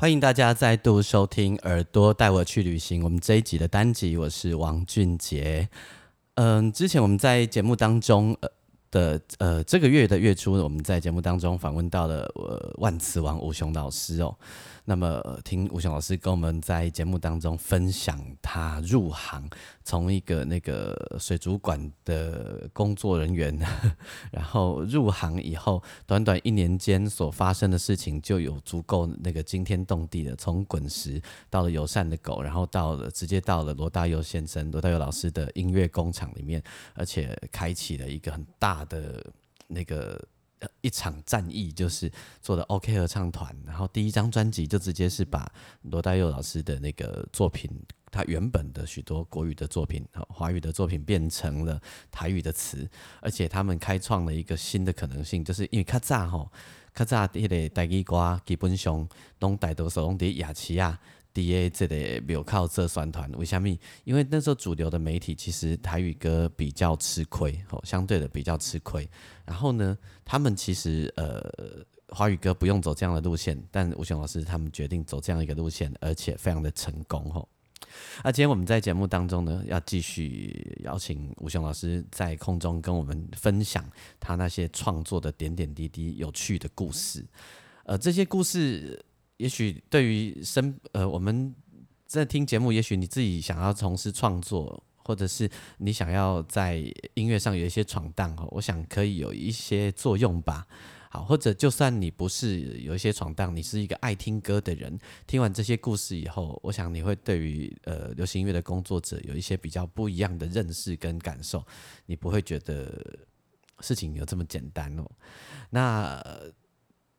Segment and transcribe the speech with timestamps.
[0.00, 3.00] 欢迎大家再度收听《耳朵带我去旅行》。
[3.04, 5.68] 我们这一集的单集，我是王俊杰。
[6.36, 8.48] 嗯，之前我们在节目当中，呃
[8.90, 14.36] 的呃这个月的月初，我们在节目当中访问到了呃万磁王吴雄老师哦。
[14.84, 19.46] 那么，听吴雄老师跟我们在节目当中分享他入行，
[19.84, 23.54] 从一个那个水族馆的工作人员，
[24.32, 31.20] 然后入行以后，短短一年间所发生的事情就有足够那个惊天动地的，从滚石
[31.50, 36.62] 到了友善的狗，然后到了直接到了罗大佑先生、罗大佑老师的音乐工厂里面，
[36.94, 39.24] 而且开启了一个很大他的
[39.66, 40.22] 那个。
[40.80, 42.10] 一场战役就是
[42.42, 45.48] 做的 OK 合唱团，然后第一张专辑就直接是把
[45.82, 47.70] 罗大佑老师的那个作品，
[48.10, 56.50] 他原本的许多国语的作品、华语的作品变成了台语的词，而且他们开创了一个新的可能性，就是因为卡扎吼，
[56.92, 60.98] 卡扎迄个台语歌基本上拢大多数拢伫亚齐亚。
[61.38, 63.68] D A 这里没有靠这酸团，为什么？
[64.02, 69.08] 因为那时候主流的媒体其实台语歌比较吃亏，哦，相对的比较吃亏。
[69.44, 71.40] 然后呢，他们其实呃
[72.08, 77.48] 华语歌不用走这样的路线，但吴雄老师他们决定走这样一个路线，而且非常的成功，吼。
[78.24, 83.88] 那今天我们在节目当中呢，要继续邀请吴雄老师在空中跟我们分享
[84.18, 87.24] 他那些创作的点点滴滴、有趣的故事。
[87.84, 89.04] 呃，这些故事。
[89.38, 91.54] 也许对于生呃，我们
[92.06, 96.76] 在听节目，也许你自己想要从事创作，或者是你想要在
[97.14, 100.66] 音乐上有一些闯荡哦，我想可以有一些作用吧。
[101.10, 111.64] 好，或者就算你不是有一些闯荡，你是一个爱听歌的人，听完这些故事以后，我想你会对于呃流行音乐的工作者有一些比较不一样的认识跟感受，
[112.06, 113.18] 你不会觉得
[113.80, 115.08] 事情有这么简单哦。
[115.70, 116.22] 那。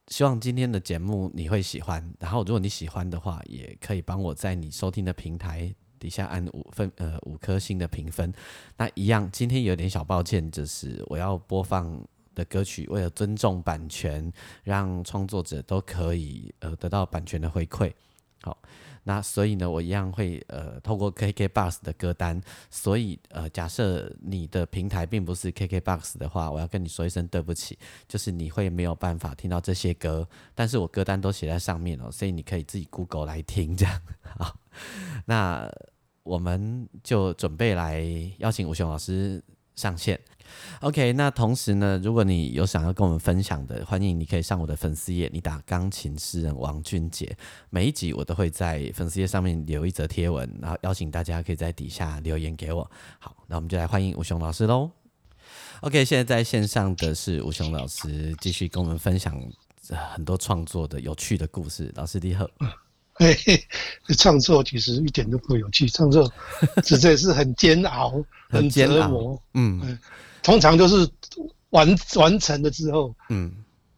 [0.10, 8.34] 希望今天的节目你会喜欢，然后如果你喜欢的话，也可以帮我在你收听的平台底下按五分呃五颗星的评分。
[8.76, 12.04] 那一样，今天有点小抱歉，就是我要播放
[12.34, 14.32] 的歌曲，为了尊重版权，
[14.64, 17.94] 让创作者都可以呃得到版权的回馈。
[18.42, 18.58] 好。
[19.04, 22.40] 那所以呢，我一样会呃透过 KK Box 的歌单，
[22.70, 34.02] 所以呃假设你的平台并不是 KK Box 的话，我要跟你说一声对不起，就是你会没有办法听到这些歌，但是我歌单都写在上面哦，所以你可以自己 Google 来听这样。
[34.38, 34.60] 好，
[35.26, 35.68] 那
[36.24, 38.04] 我们就准备来
[38.38, 39.42] 邀请吴雄老师
[39.76, 40.20] 上线。
[40.82, 47.36] OK，那同时呢，如果你有想要跟我们分享的，欢迎你可以上我的粉丝页，你打钢琴诗人王俊杰，
[47.70, 52.90] 每一集我都会在粉丝页上面留一则贴文，然后邀请大家可以在底下留言给我。
[53.20, 54.90] 好，那我们就来欢迎吴雄老师喽。
[55.82, 59.42] OK，现在在线上的是吴雄老师，继续跟我们分享
[60.14, 61.92] 很多创作的有趣的故事。
[61.96, 62.48] 老师你好。
[63.16, 63.62] 嘿 嘿，
[64.18, 66.32] 创作其实一点都不有趣，创作
[66.86, 69.42] 实在是很煎熬、 很折磨。
[69.56, 70.00] 嗯。
[70.42, 71.08] 通常都是
[71.72, 73.52] 完完成了之后，嗯，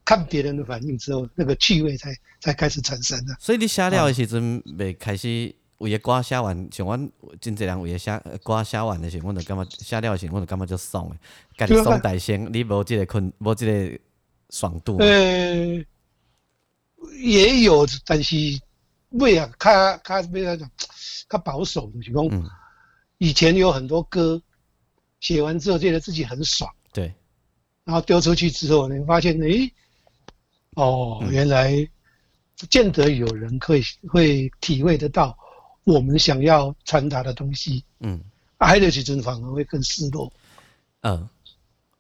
[0.04, 3.36] 看别人的反应之后，那个趣味才才开始产生的。
[3.40, 11.18] 所以你写了的时阵，未开始为个歌写完，像阮真侪人为个写歌写完的时候，我就感觉写了的时候，我就感觉就爽诶，
[11.58, 14.00] 家己爽大声，你无这个困，无这个
[14.50, 14.98] 爽度。
[14.98, 15.84] 呃，
[17.22, 18.36] 也有，但是
[19.12, 20.70] 未啊，较较咩来讲，
[21.30, 22.52] 较保守，就是讲，
[23.18, 24.42] 以前有很多歌。
[25.22, 27.14] 写完之后觉得自己很爽，对，
[27.86, 29.72] 然后丢出去之后，你发现，哎，
[30.74, 31.88] 哦，原来
[32.60, 35.38] 不见得有人会会体会得到
[35.84, 38.20] 我们想要传达的东西，嗯，
[38.58, 40.34] 爱的时阵反而会更失落，
[41.02, 41.30] 嗯，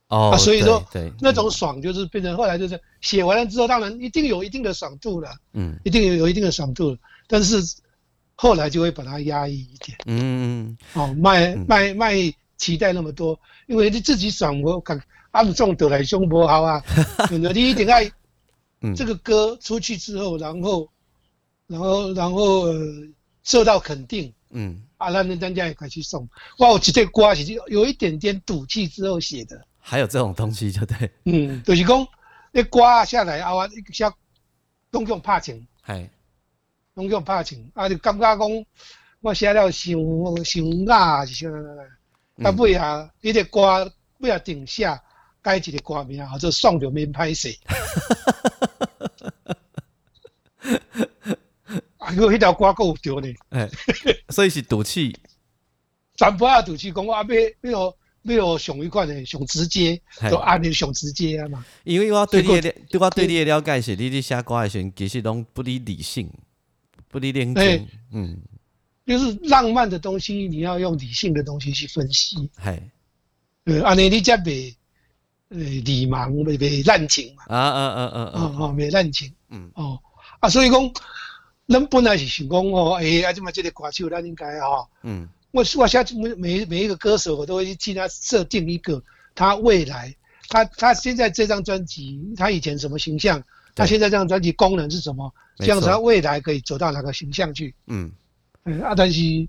[0.07, 6.97] 哦，所以说，对，那种爽就是变成后来就是写完了之后，当然一定有一定的爽度了，嗯，一定有有一定的爽度了，
[7.27, 7.61] 但是
[8.33, 12.33] 后来就会把它压抑一点，嗯，哦，卖卖卖。
[12.61, 16.83] 期待那么多，因为你自己爽，我敢暗中得来胸不好啊。
[17.31, 18.09] 你一定爱
[18.95, 20.87] 这个歌出去之后，然后，
[21.65, 22.67] 然后，然后
[23.41, 24.31] 受到肯定。
[24.51, 26.29] 嗯，啊，那人家也快去送。
[26.59, 29.59] 哇，我这歌是有一点点赌气之后写的。
[29.79, 31.09] 还有这种东西，就对。
[31.25, 32.07] 嗯，就是讲，
[32.51, 34.13] 一刮下来啊，我一下
[34.91, 36.09] 拢用拍情，系，
[36.93, 38.65] 拢用拍情，啊，就感觉讲
[39.21, 39.95] 我写了想
[40.45, 41.49] 想雅是啥
[42.43, 45.01] 啊尾啊，伊个歌尾啊定下
[45.41, 47.55] 改一个歌名，或者送就免歹势。
[51.97, 53.33] 啊，果迄条歌够有着呢。
[53.49, 53.69] 哎，
[54.29, 55.15] 所以是赌气。
[56.15, 57.25] 全部啊赌气，讲我啊
[57.63, 59.99] 要要要有上一款的上直接，
[60.29, 61.65] 就按你上直接啊嘛。
[61.83, 66.31] 因为我对你的对我对你的了解是，你咧写歌的时阵，其实拢不离理性，
[67.07, 67.87] 不离冷静。
[68.11, 68.39] 嗯，
[69.11, 72.35] 就是浪漫的东西，你要用理性的东西去分析。
[72.35, 72.81] 系，
[73.65, 74.73] 呃，安尼你才袂
[75.49, 77.43] 呃理盲，袂袂滥情嘛。
[77.47, 78.55] 啊啊啊啊啊！
[78.57, 79.31] 哦，袂滥情。
[79.49, 79.99] 嗯，哦，
[80.39, 80.91] 啊，所以讲，
[81.67, 85.27] 咱本来是想讲哦，哎，啊，这么这个歌手，咱应该哈，嗯。
[85.51, 89.03] 我我现在每每每一个歌手，我都会替他设定一个
[89.35, 90.15] 他未来，
[90.47, 93.43] 他他现在这张专辑，他以前什么形象，
[93.75, 97.75] 他现在这张专辑功能是什么，这样子他未来可以走到哪个形象去？
[97.87, 98.09] 嗯，
[98.63, 99.47] 嗯，啊，但是，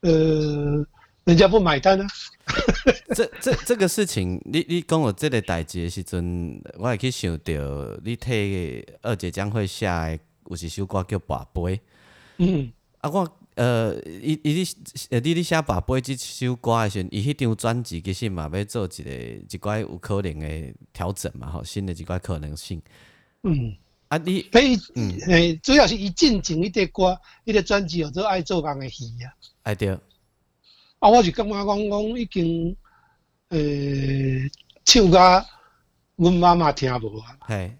[0.00, 0.86] 呃，
[1.24, 2.06] 人家不买单啊。
[3.14, 7.52] 这这这个事情，你你讲我这个代志的时阵，我会去想到
[8.04, 11.60] 你替二姐将会写的有一首歌叫《宝贝》。
[12.38, 13.36] 嗯，啊我。
[13.56, 14.64] 呃，伊伊咧，
[15.10, 22.80] 呃，你咧写宝贝即首歌的时阵，伊迄张专辑其实嘛要做一个一寡有可能的调整嘛，吼，新的一寡可能性。
[23.42, 23.74] 嗯，
[24.10, 29.32] 啊，你可以，嗯，诶，主要是伊进前迄块歌，迄个专辑有做爱做人的戏啊。
[29.62, 29.88] 哎对。
[30.98, 32.76] 啊，我就感觉讲讲已经，
[33.50, 34.50] 诶，
[34.84, 35.46] 唱甲
[36.16, 37.36] 阮妈妈听无啊。
[37.48, 37.72] 系。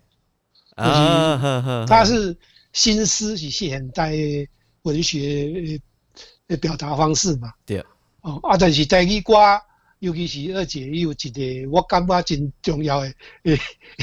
[0.77, 1.87] 啊，呵呵。
[1.87, 2.37] 他是
[2.73, 4.13] 心思是现代。
[4.85, 5.79] 文学
[6.49, 7.85] 的表达方式嘛，对。
[8.23, 9.35] 哦，啊，但是台语歌，
[10.01, 13.15] 尤其是二姐有一个我感觉真重要的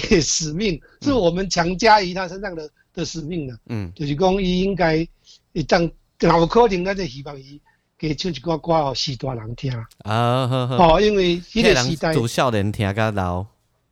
[0.10, 3.58] 诶使命，是我们强加于他身上的的使命了。
[3.68, 5.08] 嗯，就是讲伊应该
[5.54, 5.84] 一当
[6.22, 7.62] 有可能，咱就希望伊
[7.98, 9.72] 给唱一歌歌哦，时大人听。
[10.00, 10.96] 啊，好好。
[10.96, 13.46] 哦，因为迄个时代，读少年听较老。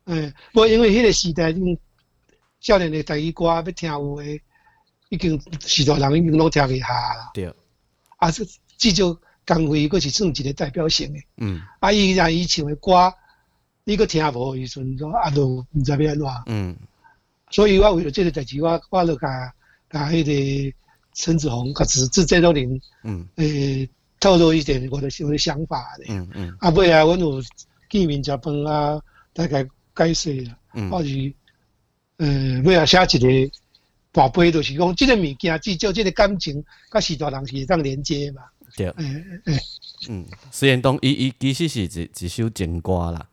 [0.06, 1.54] 嗯，不，因为迄个时代，
[2.60, 4.42] 少年的台语歌要听有诶。
[5.10, 7.30] 已经许多人已经拢听去下啦。
[7.32, 7.46] 对。
[8.18, 8.44] 啊，这
[8.76, 9.16] 至少
[9.46, 11.26] 江辉佫是算一个代表性诶。
[11.38, 11.62] 嗯。
[11.80, 13.14] 啊，伊若伊唱诶歌，
[13.84, 16.28] 你佫听无时阵，说啊，都毋知要安怎。
[16.48, 16.76] 嗯。
[17.52, 19.54] 所以我为了即个代志，我我著甲
[19.90, 20.24] 甲迄
[20.72, 20.78] 个
[21.14, 23.90] 陈子鸿、甲子志这种人，嗯，诶，
[24.20, 26.08] 透露一点我的我的想法咧。
[26.10, 26.58] 嗯嗯。
[26.60, 27.42] 啊，尾啊，阮有
[27.90, 29.02] 见面食饭啊，
[29.34, 30.58] 大概解释啦。
[30.74, 30.90] 嗯。
[30.90, 31.34] 或是，
[32.18, 33.52] 呃，尾啊写一个。
[34.16, 38.44] 宝贝就是讲，即个物件至少即个感情，甲许大人是会当连接嘛。
[38.76, 39.60] 对，嗯嗯
[40.10, 40.26] 嗯。
[40.52, 43.28] 虽然讲伊伊其实是一一首情歌啦。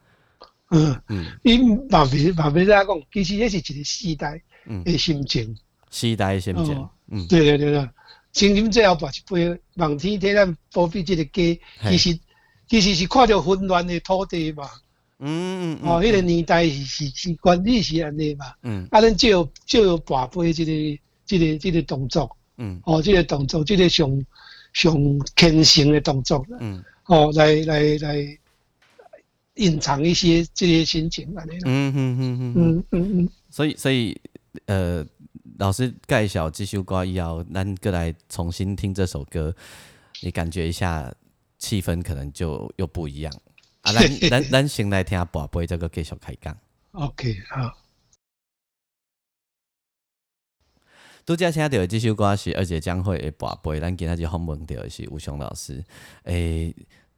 [0.71, 1.27] 嗯嗯。
[1.43, 1.59] 伊
[1.91, 4.41] 嘛别嘛别在讲，其实也是一个时代
[4.85, 5.57] 的心情。
[5.91, 6.89] 时代的心情。
[7.09, 7.27] 嗯。
[7.29, 7.89] 对对对对。
[8.33, 11.61] 青春最后把一杯望天体咱保庇这个家，
[11.91, 12.19] 其实
[12.67, 14.69] 其实是看着混乱的土地嘛。
[15.25, 24.11] 嗯嗯哦，迄个年代是是是管理是安尼嘛，嗯，啊，咱就有就有跋杯即个即个即个动作，嗯，哦，即个动作，即个上
[24.73, 24.95] 上
[25.37, 28.39] 虔诚的动作，嗯，哦，来来来
[29.57, 34.19] 隐藏一些这些心情安尼，嗯嗯嗯嗯嗯嗯嗯，所以所以
[34.67, 35.05] 呃，
[35.59, 39.55] 老师介绍这首歌以后，咱过来重新听这首歌，
[40.23, 41.13] 你感觉一下
[41.59, 43.33] 气氛可能就又不一样。
[43.83, 46.57] 啊，咱 咱咱先来听宝贝，这个继续开讲。
[46.93, 47.82] OK，好。
[51.25, 55.85] 拄则听到这首歌是二姐将会的宝贝，咱今仔日访问到的是吴雄老师。
[56.25, 56.75] 诶，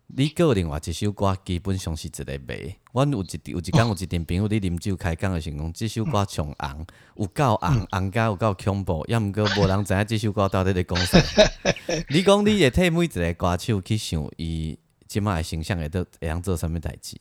[0.08, 2.76] 你有另外一首歌基本上是一个卖。
[2.92, 11.18] 阮有一有一工有一阵朋友咧啉酒开讲的时讲，这首歌上红，有够红，红甲有够恐怖，也毋过无人知影这首歌到底在讲啥。
[12.10, 14.78] 你讲你会替每一个歌手去想伊。
[15.06, 17.16] 即卖形象会都会晓做啥物代志？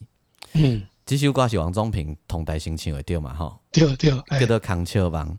[0.54, 3.32] 嗯，这首歌是王宗平同台新唱的对嘛？
[3.36, 4.10] 吼，对对，
[4.40, 5.30] 叫做《康笑王》。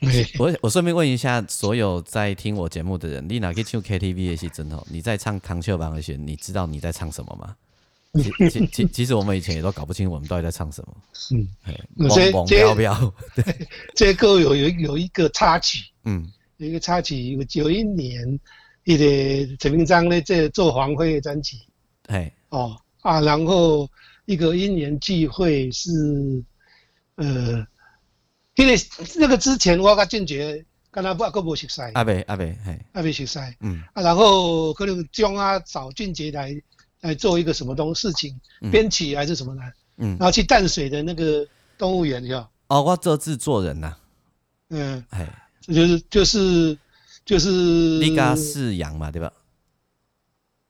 [0.38, 4.86] 我我顺便问一下，所有在听我节目的人，你哪去唱 KTV 的时阵吼？
[4.90, 7.56] 你在唱《康丘王》的时，你知道你在唱什么吗？
[8.50, 10.96] 其其 其实我们以前也都搞不清我们到底在唱什么。
[11.32, 13.14] 嗯，汪汪飘飘。
[13.94, 16.26] 这歌有有有一个插曲，嗯，
[16.56, 18.40] 有一个插曲，有九一年，
[18.84, 21.58] 一个陈明章呢在做黄辉的专辑。
[22.06, 23.88] 哎，哦啊，然后
[24.24, 25.90] 一个因缘聚会是，
[27.16, 27.66] 呃，
[28.58, 28.76] 因为
[29.16, 36.60] 那个之前我跟俊杰跟他不阿个无熟悉，阿伯阿伯，嘿，阿伯熟悉，嗯，啊，然后可能将啊找俊杰来
[37.00, 38.36] 来做一个什么东事情，
[38.72, 39.62] 编曲还是什么的，
[39.98, 41.46] 嗯，然后去淡水的那个
[41.78, 43.96] 动物园，要，哦，我做制作人呐。
[44.70, 45.26] 嗯，哎，
[45.62, 46.76] 就是就是
[47.24, 49.32] 就是你家饲养嘛，对吧？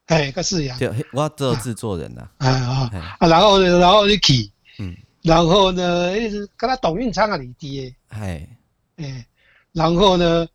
[0.06, 0.78] 哎，个饲养。
[0.78, 2.28] 对，我做制作人呐。
[2.36, 3.26] 啊啊啊！
[3.26, 4.50] 然后然后你去，嗯，
[5.22, 7.94] 然后呢，一直跟他董运昌啊，你爹。
[8.08, 8.48] 哎。
[8.96, 9.26] 哎，
[9.72, 10.48] 然后呢，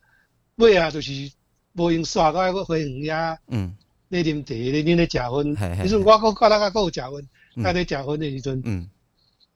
[0.56, 1.32] 尾啊就是
[1.74, 3.76] 无用刷到一个花园呀，嗯，
[4.10, 7.26] 你啉茶，你你咧食薰，迄阵我搁跟那个有食薰，
[7.64, 8.90] 在咧食薰的时阵，嗯，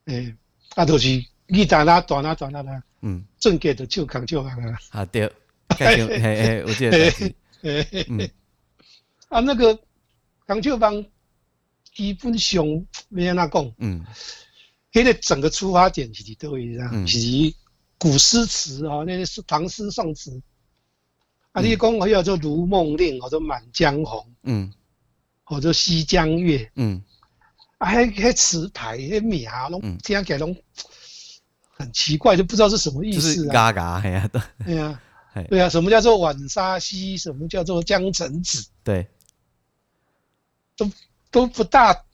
[0.06, 0.34] 哎，
[0.74, 2.82] 啊，就是你在那转啊转啊啦。
[3.00, 4.78] 嗯，正格的就扛就扛啊！
[4.90, 5.30] 啊对，
[5.68, 7.12] 嘿嘿，我记得。
[7.62, 8.28] 嗯，
[9.28, 9.78] 啊那个
[10.48, 11.04] 扛就帮
[11.94, 12.64] 基本上
[13.08, 13.72] 没安那讲。
[13.78, 14.04] 嗯，
[14.92, 17.18] 迄个整个出发点其实都一样，是
[17.98, 20.40] 古诗词啊，那些是唐诗宋词。
[21.52, 24.72] 啊，你讲我要做《如梦令》或者《满江红》，嗯，
[25.44, 27.02] 或者《西江月》，嗯，
[27.78, 30.56] 啊，迄迄词牌、迄名拢听起来拢。
[31.80, 33.34] 很奇怪，就不知道是什么意思啊！
[33.36, 34.28] 就是嘎嘎，哎呀，
[34.66, 35.00] 对呀，
[35.48, 37.16] 对呀，什么叫做晚沙溪？
[37.16, 38.68] 什么叫做江城子？
[38.82, 39.06] 对，
[40.76, 40.90] 都
[41.30, 42.04] 都不大，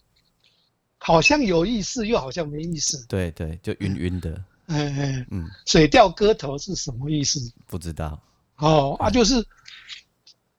[1.05, 3.07] 好像有意思，又好像没意思。
[3.07, 4.43] 对对，就晕晕的。
[4.67, 7.39] 哎哎，嗯，水调歌头是什么意思？
[7.67, 8.19] 不知道。
[8.57, 9.45] 哦啊，就是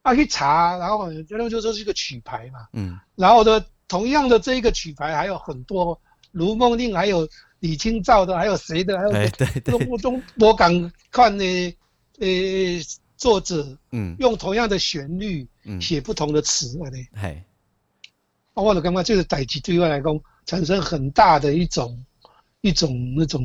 [0.04, 2.68] 啊，去查，然后觉得就说是一个曲牌嘛。
[2.74, 3.00] 嗯。
[3.16, 5.96] 然后呢，同样的这一个曲牌还有很多，
[6.32, 7.28] 《如梦令》还有。
[7.62, 8.96] 李清照的，还有谁的？
[8.96, 9.12] 还有
[9.64, 10.70] 中中我敢
[11.10, 11.44] 看呢，
[12.20, 12.28] 呃，
[13.18, 17.08] 作者嗯，用同样的旋律嗯写不同的词啊嘞。
[17.16, 17.44] 嘿，
[18.54, 20.14] 啊，我就感觉这个代际对我来讲
[20.46, 22.06] 产生很大的一种
[22.62, 23.44] 一种那种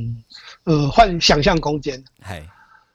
[0.64, 2.02] 呃幻想象空间。
[2.22, 2.42] 嘿，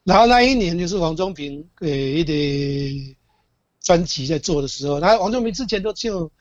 [0.03, 3.15] 然后那一年就是王中平给一个
[3.81, 6.31] 专辑在做的时候，那王中平之前都就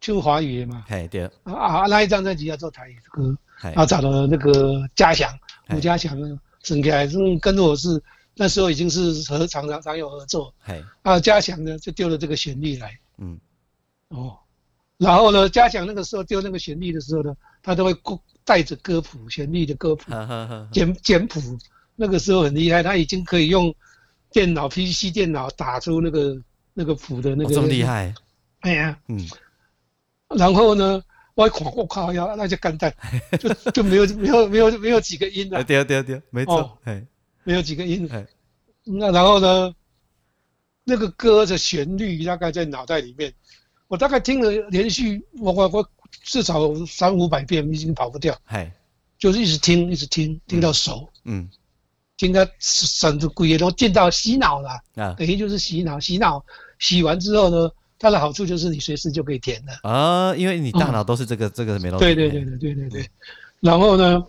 [0.00, 0.84] 就华语嘛。
[0.88, 1.24] 嘿，对。
[1.44, 3.36] 啊啊，那一张专辑要做台语歌。
[3.62, 5.32] 然后找了那个嘉祥，
[5.70, 6.18] 吴嘉祥，
[6.62, 8.02] 沈开，是，跟我是
[8.34, 10.52] 那时候已经是和常常常有合作。
[11.02, 13.38] 啊，嘉祥呢就丢了这个旋律来，嗯，
[14.08, 14.36] 哦，
[15.04, 17.94] 然后呢，嘉祥那个时候丢那个旋律的时候呢，他都会
[18.44, 20.10] 带着歌谱，旋律的歌谱，
[20.72, 21.40] 简简谱，
[21.94, 23.74] 那个时候很厉害，他已经可以用
[24.30, 26.36] 电脑 PC 电脑打出那个
[26.72, 27.54] 那个谱的那个。
[27.54, 28.14] 这么厉害？
[28.60, 29.28] 哎呀，嗯，
[30.28, 31.02] 然后呢？
[31.36, 32.94] 我一看，我靠呀，那就干蛋，
[33.40, 35.64] 就就没有没有没有没有几个音了。
[35.64, 37.04] 对对对，没错，哎，
[37.42, 38.08] 没有几个音。
[38.12, 38.24] 哎，
[38.84, 39.74] 那然后呢，
[40.84, 43.34] 那个歌的旋律大概在脑袋里面，
[43.88, 45.90] 我大概听了连续我我我
[46.22, 48.36] 至少三五百遍，已经跑不掉。
[48.46, 48.72] 哎，
[49.18, 51.08] 就是一直听，一直听，听到熟。
[51.24, 51.48] 嗯，
[52.16, 52.46] 听到
[53.00, 54.70] 整个鬼都进到洗脑了。
[54.96, 56.44] 啊，等于就是洗脑，洗脑
[56.78, 57.70] 洗完之后呢？
[57.96, 61.98] 它的好处就是你随时就可以填了啊，因为你大脑都是这个这个没漏。
[61.98, 63.08] 对对对对对对对。
[63.60, 64.22] 然后呢，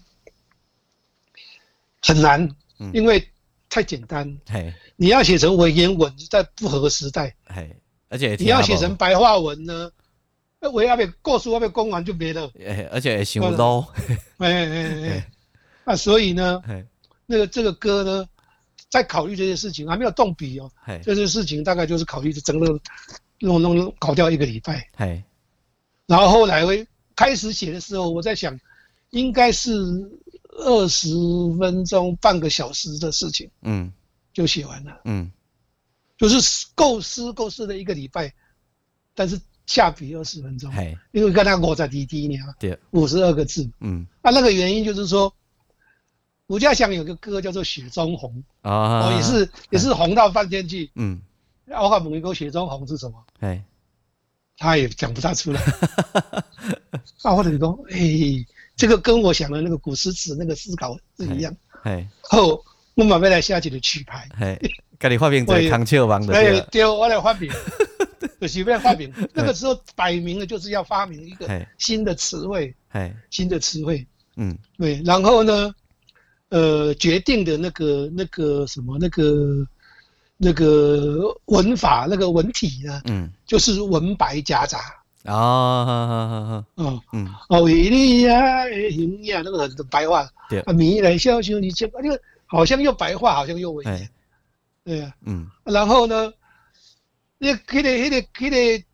[2.02, 2.48] 很难，
[2.94, 3.28] 因为
[3.68, 4.38] 太简单。
[4.48, 7.36] 嘿，你要写成文言文，在不合时代。
[7.48, 7.76] 嘿，
[8.16, 9.92] 而且你要写成白话文呢，
[10.60, 12.50] 那我要被过书要被攻完就没了。
[12.66, 13.86] 哎，而且想 low。
[14.40, 15.32] 哎哎哎，
[15.86, 16.62] 那所以呢，
[17.26, 18.26] 那个这个歌呢，
[18.90, 20.72] 在考虑这些事情还没有动笔哦。
[21.04, 22.80] 这些事情大概就是考虑整个。
[23.40, 25.22] 弄弄搞掉一个礼拜，哎，
[26.08, 28.58] 然后后来会开始写的时候，我在想，
[29.10, 29.74] 应该是
[30.52, 31.10] 二十
[31.60, 33.92] 分钟、半个小时的事情，嗯，
[34.34, 35.30] 就写完了，嗯，
[36.18, 38.34] 就是构思构思了一个礼拜，
[39.14, 45.34] 但是下笔二十分钟，哎，因为刚才我在滴滴呢，对，五十二个字，嗯，啊，那个原因就是说，
[46.48, 51.22] 吴家祥有个歌叫做《雪中红》，啊，也是也是红到翻天去，嗯。
[51.68, 53.26] 我看某一个雪中红是什么？
[53.40, 53.66] 哎，
[54.56, 55.60] 他也讲不大出来。
[57.24, 57.98] 啊，或者你说，哎，
[58.76, 61.52] 这个跟我想的那个古诗词那个思考是一样。
[61.82, 62.64] 哎，后
[62.96, 64.28] 我马上来下起的曲牌。
[64.40, 64.60] 哎，
[65.00, 66.34] 给你发明在康丘王的。
[66.34, 67.52] 对， 对，我来发明，
[68.42, 69.14] 就随便发明。
[69.34, 71.48] 那个时候摆明了就是要发明一个
[71.78, 72.74] 新的词汇。
[72.90, 74.06] 哎，新的词汇。
[74.38, 75.02] 嗯，对。
[75.06, 75.74] 然后呢，
[76.50, 79.66] 呃，决定的那个那个什么那个。
[80.38, 84.80] 那个文法那个文体呢，嗯，就是文白夹杂
[85.24, 94.10] 啊，嗯嗯，哦，你呀，营养那个很白话，对啊，米来笑笑，你这那个好像又白话，好像又文言，
[94.84, 96.32] 对呀，嗯，然后呢，
[97.38, 98.86] 那给的给的给的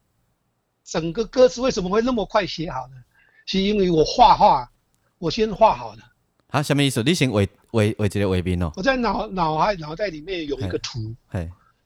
[0.84, 2.96] 整个歌词为什么会那么快写好呢？
[3.46, 4.72] 是因为我画画，
[5.17, 6.00] 我先画好了。
[6.48, 7.01] 啊，什么意思？
[7.03, 7.39] 你先画
[7.72, 8.72] 画画一个画面哦。
[8.75, 11.15] 我在脑脑海脑袋里面有一个图，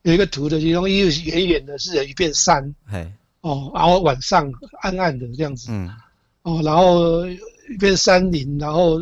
[0.03, 2.75] 有一个图的其中一个远远的是有一片山，
[3.41, 5.89] 哦，然后晚上暗暗的这样子，嗯，
[6.43, 8.97] 哦，然后一片山林，然后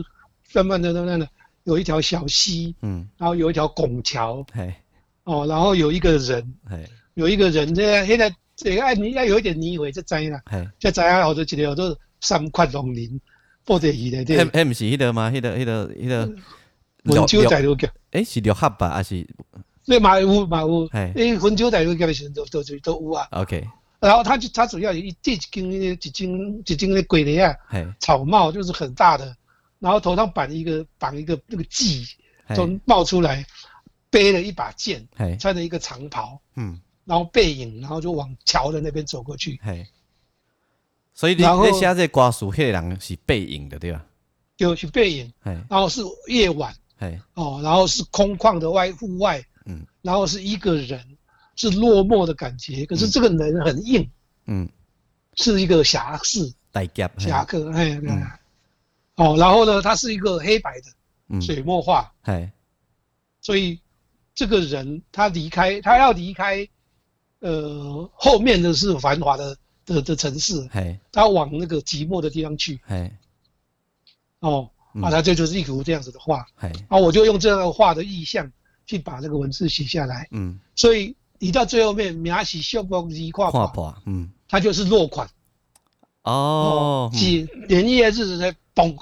[0.54, 1.28] 慢慢的、慢慢的
[1.64, 4.74] 有一条小溪，嗯，然后有一条拱桥，嘿，
[5.24, 13.20] 哦，然后有一个人，嘿，有一个人，这个现在这个爱你要有一点泥味，就知啦，嘿，就知啊，或者一条都三块龙鳞，
[13.64, 15.32] 布在伊的，对，迄毋是迄个吗？
[15.32, 16.36] 迄个、迄个、迄个，
[17.04, 18.90] 温州在路叫，诶，是六合吧？
[18.90, 19.26] 还是？
[19.86, 23.28] 对，马有马有，诶，温州在路叫的都都都有啊。
[23.32, 23.68] OK。
[24.00, 27.56] 然后他就他主要一一根一根一根的鬼的啊，
[28.00, 29.34] 草帽就是很大的，
[29.84, 32.10] 然后头上绑一个绑一个那个髻，
[32.56, 33.46] 就冒出来，
[34.10, 35.06] 背了一把剑，
[35.38, 39.60] 穿着一个长袍，嗯，然后背影，然后就往桥的那边走过去。
[41.14, 44.06] 所以你你写这瓜树，黑人是背影的对吧？
[44.56, 46.74] 就是背影，然后是夜晚，
[47.34, 51.06] 哦，然后是空旷的外户外，嗯，然后是一个人。
[51.56, 54.10] 是落寞的感觉，可是这个人很硬，
[54.48, 54.68] 嗯，
[55.36, 56.52] 是一个侠士，
[57.20, 58.02] 侠客，哎，
[59.16, 62.52] 哦，然后呢，它是一个黑白的水墨画，哎，
[63.42, 63.80] 所以
[64.34, 66.68] 这个人他离开，他要离开，
[67.40, 73.18] 呃，后面的是繁华的的的城市，哎，他往那个寂寞的地方去，哎，
[74.40, 74.70] 哦，
[75.02, 78.52] 啊，他这就是一幅这样子的画，哎，啊，我就用这样的画的意象
[78.86, 81.16] 去把这个文字写下来，嗯，所以。
[81.40, 85.30] 你到最后面，描写秀光一画画，嗯，它就是落款，
[86.24, 88.96] 哦，是连夜日在嘣，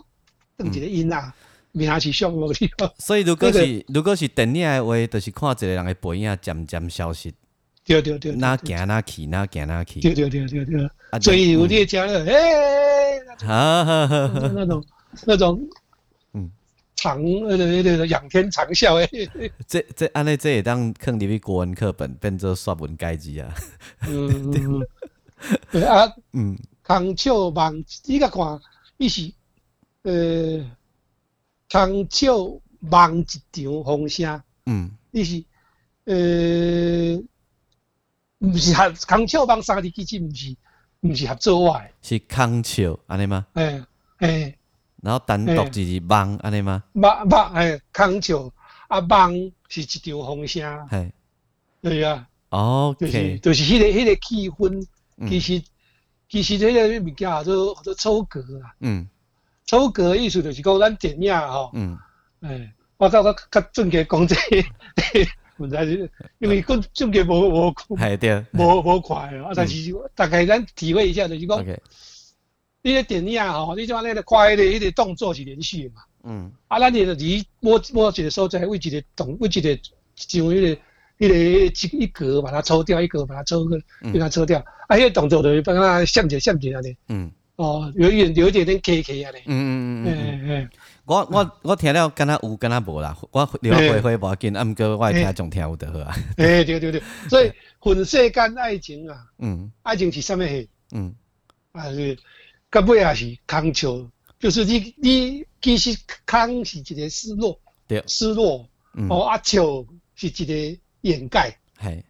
[0.57, 1.33] 登几个音啊，
[1.71, 2.91] 描写秀光一画。
[2.97, 7.31] 所以如果是如果是电影的话，就是看一个人的背影渐渐消失，
[7.85, 10.89] 对对对，那行那去，那行那去，对对对对对，
[11.21, 13.19] 所以有点讲了，哎，
[14.53, 14.83] 那种
[15.25, 15.69] 那种。
[16.93, 23.51] 长呃那个仰天长啸诶，这这安尼这也当坑入去国文课本变做刷文解字啊。
[24.07, 24.85] 嗯，
[25.71, 26.55] 对啊，嗯，
[26.91, 28.60] 康笑望你甲看，
[28.97, 29.32] 伊是
[30.04, 30.65] 呃，
[31.69, 32.36] 康笑
[32.89, 35.43] 望一场风声，嗯，伊是
[36.04, 37.23] 呃，
[38.39, 40.56] 毋是合康笑望三个字其实毋是
[40.99, 43.47] 毋是合作话，是康笑安尼吗？
[43.54, 43.82] 诶
[44.17, 44.58] 诶。
[45.01, 46.84] 然后单独就是望安尼吗？
[46.93, 48.51] 望望诶，康桥
[48.88, 49.34] 啊，望
[49.69, 50.89] 是一场风声。
[50.89, 51.13] 系，
[51.82, 52.27] 对啊。
[52.49, 54.86] 哦，就是就是迄个迄个气氛，
[55.30, 55.63] 其实
[56.32, 58.72] 其实这个物件叫做叫做抽格啊。
[58.80, 59.08] 嗯。
[59.65, 61.72] 抽格意思就是讲咱电影吼。
[61.74, 61.98] 嗯。
[62.39, 64.36] 诶，我刚刚较准确讲这，
[65.58, 71.65] 问题是因为讲准确无无系对，无无快啊，但是大概咱体会一下就是讲。
[72.84, 76.02] 你个电影吼，你像那个快的，迄个动作是连续的嘛。
[76.24, 76.52] 嗯。
[76.70, 79.80] 啊，咱你离摸摸一个所在，为一个动，为一个
[80.15, 80.82] 像迄个
[81.21, 83.79] 迄个一一格把它抽掉，一格把它抽个，
[84.12, 84.60] 给它抽掉。
[84.88, 86.97] 啊，迄个动作就帮它像一像一安尼。
[87.10, 87.31] 嗯。
[87.57, 89.43] 哦，有一点有一点点 K K 啊咧。
[89.45, 90.69] 嗯嗯嗯嗯。
[91.05, 93.15] 我我我听了，敢若有，敢若无啦。
[93.29, 96.15] 我聊回回无要紧，啊，毋过我听总听有得好啊。
[96.38, 100.67] 哎，对对对，所以混世间爱情啊，嗯，爱情是啥物戏？
[100.91, 101.13] 嗯，
[101.73, 102.17] 啊是。
[102.71, 105.93] 到尾也是康笑，就是你你其实
[106.25, 108.65] 康是一个失落，对，失落，
[109.10, 109.62] 哦，啊笑
[110.15, 112.03] 是一个掩盖，系，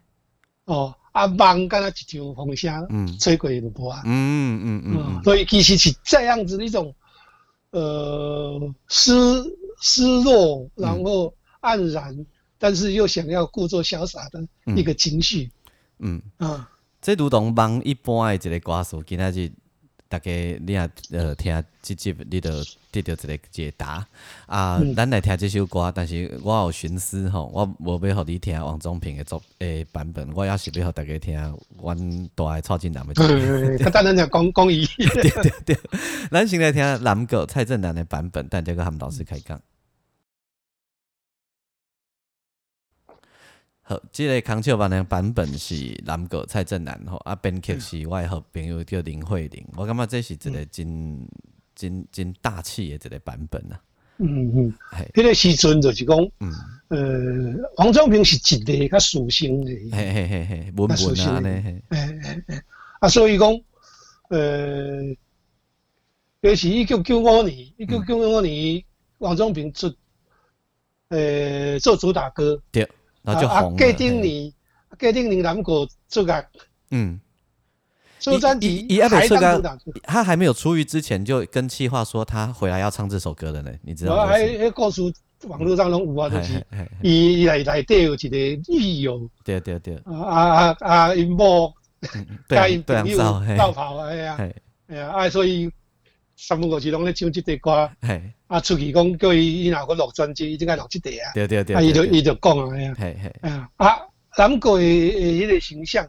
[0.64, 6.94] 哦，啊望敢若一条风声，嗯，吹过就无啊，嗯嗯嗯，所以其实是这样子一种，
[7.70, 9.12] 呃，失
[9.80, 12.26] 失落，然后黯然，
[12.58, 15.50] 但是又想要故作潇洒的一个情绪，
[15.98, 16.20] 嗯。
[16.38, 19.50] 啊，这如同望一般的一个歌手，今仔日。
[20.12, 22.50] 大家你也呃听即集，你就
[22.90, 24.06] 得到一个解答
[24.44, 24.78] 啊。
[24.94, 31.34] 咱来听这首歌，但是我有寻思吼，我无要互你听王宗平的作诶版本，我也是要互大家听
[31.80, 33.14] 阮大诶蔡振南的。
[33.78, 34.84] 他当然讲讲伊。
[34.98, 35.76] 对对对，
[36.30, 39.58] 咱先来听蓝狗蔡振南的版本，但这个他们老师开讲。
[43.92, 45.74] 好，这个康桥版的版本是
[46.06, 51.28] 南国蔡振南吼，啊编曲是我好朋友叫林慧玲，我感觉这是一个真
[51.74, 53.78] 真真大气的一个版本啊。
[54.16, 56.52] 嗯嗯，嘿，迄个时阵就是讲，嗯，
[56.88, 62.44] 呃，王宗平是一个较属性的，嘿嘿嘿嘿，文文啊呢，嘿嘿。
[62.48, 62.62] 嘿，
[63.00, 63.50] 啊，所以讲，
[64.30, 65.02] 呃，
[66.40, 68.82] 那是一九九五年，一九九五年，
[69.18, 69.94] 王宗平出，
[71.08, 72.58] 呃，做主打歌。
[72.70, 72.88] 对。
[73.22, 73.76] 那就红了。
[73.76, 74.52] 盖丁尼，
[74.98, 76.44] 盖丁尼南国这个，
[76.90, 77.20] 嗯，
[78.20, 84.26] 出专辑，还当他还没有出狱之前，就跟气话说他回来要唱这首歌的呢，你知道吗？
[84.26, 85.10] 还还告诉
[85.48, 86.64] 网络上拢有啊，就是。
[87.02, 91.72] 伊来来底有一个狱友，对对对，啊啊啊，因某
[92.48, 93.18] 对对，又
[93.56, 95.68] 逃跑，哎呀，哎呀，啊，所以
[96.44, 97.88] 三分五时拢咧唱即块歌，
[98.48, 101.30] 啊，出去讲叫伊伊若个录专辑，伊应该录即块啊。
[101.34, 101.76] 对对对。
[101.76, 103.10] 啊，伊就伊就讲啊，哎
[103.42, 103.96] 呀，啊，
[104.36, 106.04] 南国诶诶迄个形象，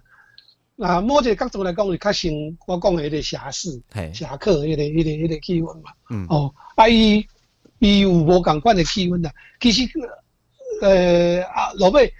[0.79, 2.31] 啊，某一个角度来讲，是较像
[2.65, 3.79] 我讲诶迄个侠士、
[4.11, 5.91] 侠客迄个迄个迄个气氛嘛。
[6.09, 6.25] 嗯。
[6.27, 7.23] 哦，啊，伊
[7.77, 9.31] 伊有无共款诶气氛啦？
[9.61, 9.87] 其实，
[10.81, 12.11] 呃，啊，落尾，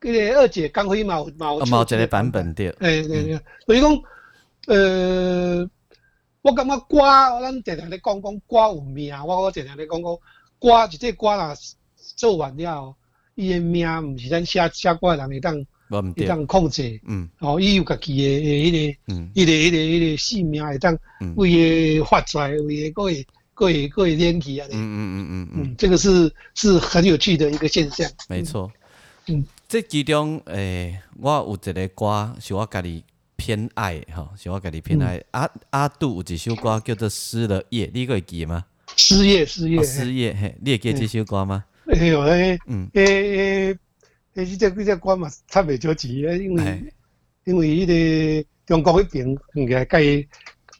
[0.00, 2.70] 迄个二姐江辉嘛嘛有某一个版本对。
[2.80, 4.02] 诶对对，所以讲，
[4.68, 5.68] 呃。
[6.42, 6.98] 我感觉歌，
[7.40, 10.12] 咱常常咧讲讲歌有命，我我常常咧讲讲
[10.58, 11.54] 歌，一个歌若
[12.16, 12.94] 做完了，
[13.36, 15.64] 伊诶命毋是咱写写歌诶人会当
[16.16, 20.98] 会当控制，嗯，哦，伊有家己诶诶迄个，嗯，迄个迄个迄个性命会当
[21.36, 23.22] 为诶发出来，为诶个会
[23.54, 28.10] 个会个会连起啊，嗯嗯嗯嗯嗯，这个是是很有趣的一个现象。
[28.28, 28.68] 没错，
[29.28, 33.04] 嗯，这其中诶，我有一个歌是我家己。
[33.42, 35.20] 偏爱吼，是我家己偏爱。
[35.32, 38.64] 阿阿杜有一首歌叫做《失了业》，你会记吗？
[38.94, 40.32] 失业，失业，失业。
[40.32, 41.64] 嘿，你会记这首歌吗？
[41.86, 43.78] 哎呦，诶，嗯，诶诶，诶，
[44.32, 46.94] 这这只歌嘛，差袂少钱诶，因为
[47.42, 47.86] 因为迄
[48.42, 50.28] 个中国迄边应该介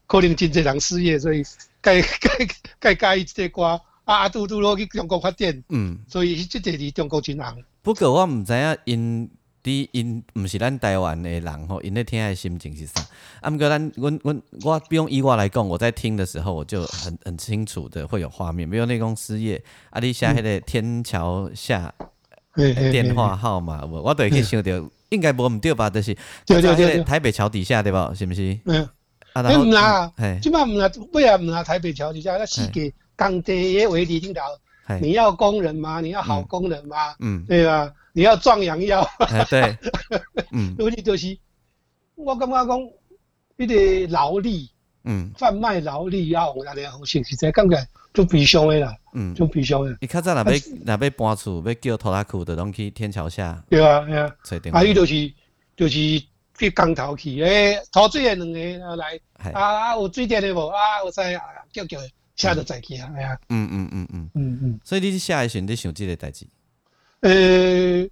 [0.07, 1.43] 可能真侪人失业，所以
[1.83, 2.47] 介介
[2.81, 3.65] 介介意这歌。
[3.65, 7.65] 啊，阿杜杜落去中国发展，嗯，所以这个是中国真红。
[7.83, 9.31] 不过我毋知影因。
[9.63, 13.01] 伫因毋是咱台湾的人吼，因咧听的心情是啥？
[13.41, 21.95] 啊，毋过咱阮阮我不用以我来讲，我在听的时候我就很很清楚的会有画面，比如那讲失业，啊，你写迄个天桥下
[22.91, 25.89] 电话号码，我我都会去想着，应该无毋对吧？
[25.89, 26.13] 就是
[26.45, 28.13] 就在迄个台北桥底下对吧？
[28.15, 28.59] 是毋是？
[28.65, 28.89] 嗯，
[29.33, 34.41] 啊，毋啦，即摆毋啦，尾啊毋啦，台北桥底下，那四界工地诶围篱顶头，
[35.01, 36.01] 你要工人吗？
[36.01, 37.15] 你要好工人吗？
[37.21, 37.89] 嗯，对吧？
[38.13, 39.07] 你要壮阳药，
[39.49, 39.77] 对，
[40.53, 41.37] 嗯，问题就是，
[42.15, 42.79] 我感觉讲，
[43.57, 43.67] 迄
[44.07, 44.71] 个劳力，
[45.05, 47.77] 嗯，贩卖劳力要红，阿咧红信实在感觉
[48.13, 49.97] 就悲伤的啦，嗯，就悲伤的。
[50.01, 54.31] 你较早若要若要搬厝，要叫拖拉库的拢去天桥下，对啊，对啊，
[54.73, 55.33] 啊，伊就是
[55.75, 56.23] 就是
[56.59, 59.19] 去江头去，诶，拖水的两个来，
[59.55, 60.67] 啊啊，有水电的无？
[60.67, 61.41] 啊，有啥啊，
[61.73, 61.99] 叫叫，
[62.37, 64.31] 车就载去啊，哎呀，嗯嗯嗯嗯。
[64.35, 66.47] 嗯嗯，所以你写的时阵，你想即个代志。
[67.23, 68.09] 诶，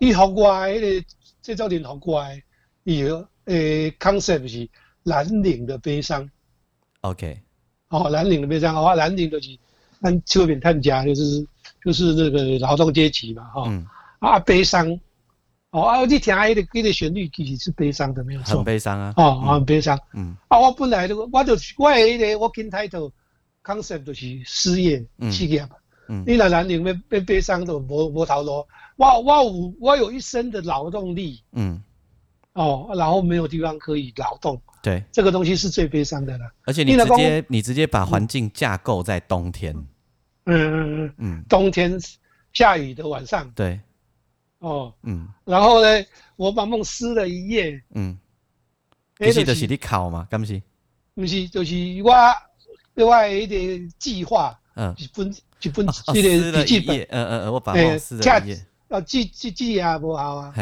[0.00, 1.06] 伊好怪，迄个
[1.42, 2.42] 这造型好怪，
[2.84, 4.68] 伊个诶 concept 是
[5.04, 6.28] 蓝领的悲伤。
[7.02, 7.38] OK，
[7.88, 9.56] 哦，蓝领的悲伤，哦，蓝领就是
[10.00, 11.46] 按丘边探家，就是
[11.84, 13.64] 就是那个劳动阶级嘛，哈。
[13.68, 13.86] 嗯。
[14.18, 14.98] 啊，悲伤。
[15.70, 18.56] 哦啊，你听迄个迄个旋律，其实是悲伤的，没有错。
[18.56, 19.12] 很悲伤啊。
[19.18, 20.00] 哦，很悲伤。
[20.14, 20.34] 嗯。
[20.48, 23.12] 啊，我本来我就我迄个我跟 title
[23.62, 25.70] concept 就是失业失业嘛。
[26.26, 28.66] 你若男领被被悲伤的无无头路，
[28.96, 31.82] 我我有我有一身的劳动力，嗯，
[32.52, 36.50] 哦，然后没有地方可以劳动，对，这个东西是最悲伤的了。
[36.64, 39.74] 而且你直接你直接把环境架构在冬天，
[40.44, 41.98] 嗯嗯嗯嗯，冬天
[42.52, 43.80] 下雨的晚上，对，
[44.60, 45.88] 哦，嗯，然后呢，
[46.36, 48.18] 我把梦撕了一夜，嗯，
[49.16, 50.62] 不是就是你考嘛，敢不是？
[51.14, 52.12] 不是，就是我
[52.94, 55.34] 另外一点计划，嗯，分。
[55.62, 58.66] 一本这个笔记本，嗯嗯嗯，我把它撕了一页。
[58.88, 60.54] 要记记记啊，不好啊，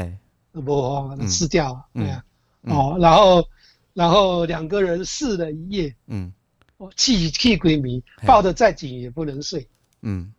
[0.64, 2.24] 不好，撕掉，对啊。
[2.62, 3.44] 哦，然后
[3.92, 6.32] 然后两个人试了一夜，嗯，
[6.96, 9.68] 气气鬼迷，抱得再紧也不能睡，
[10.00, 10.32] 嗯，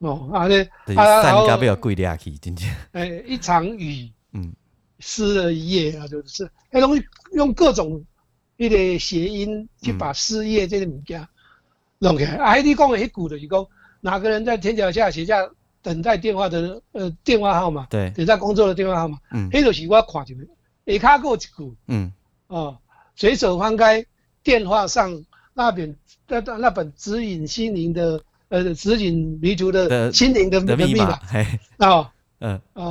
[0.00, 4.52] 哦，啊咧，啊然后不要跪下去，今天，哎，一场雨，嗯，
[4.98, 8.04] 湿了一夜啊，就是，哎，用用各种
[8.56, 11.26] 一个谐音去把失业这个物件
[12.00, 12.34] 弄起来。
[12.36, 13.64] 啊，你讲的迄句就是讲。
[14.02, 15.46] 哪个人在天桥下写下
[15.82, 17.86] 等待电话的呃电话号码？
[17.90, 19.18] 对，等待工作的电话号码。
[19.30, 21.76] 嗯，迄就是我看见的，下骹过一句。
[21.86, 22.10] 嗯，
[22.46, 22.78] 哦，
[23.14, 24.02] 随手翻开
[24.42, 25.94] 电话上那本
[26.26, 31.20] 那那本指引心灵的呃指引迷途的心灵的密码。
[31.76, 32.82] 啊，嗯，呃，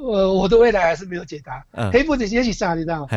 [0.00, 1.62] 呃，我的未来还是没有解答。
[1.72, 2.72] 嗯，黑不这些是啥？
[2.72, 3.08] 你知道吗？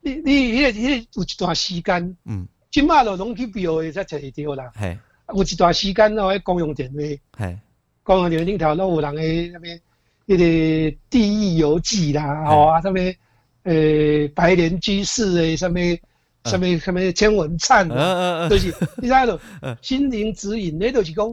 [0.00, 4.72] 你你迄个迄个有一段时间，嗯，今马就拢去标诶才找得到啦。
[4.74, 4.98] 嘿。
[5.32, 6.90] 有一段时间哦，迄公用电
[7.38, 7.46] 话，
[8.02, 9.80] 公用电话顶头拢有人诶，那边
[10.26, 13.14] 迄个地狱游记啦，吼啊，上面
[13.62, 15.96] 诶白莲居士诶，上面
[16.46, 17.88] 上面上面千文灿，
[18.50, 19.38] 就是 你知道，
[19.80, 21.24] 心灵指引，那都是讲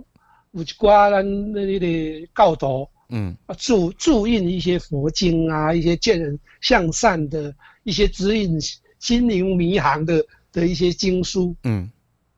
[0.52, 7.52] 有一寡咱那个教导，嗯，注注印一些佛经啊，一些见人向善的
[7.82, 8.60] 一些指引
[9.00, 11.90] 心灵迷航的的一些经书，嗯。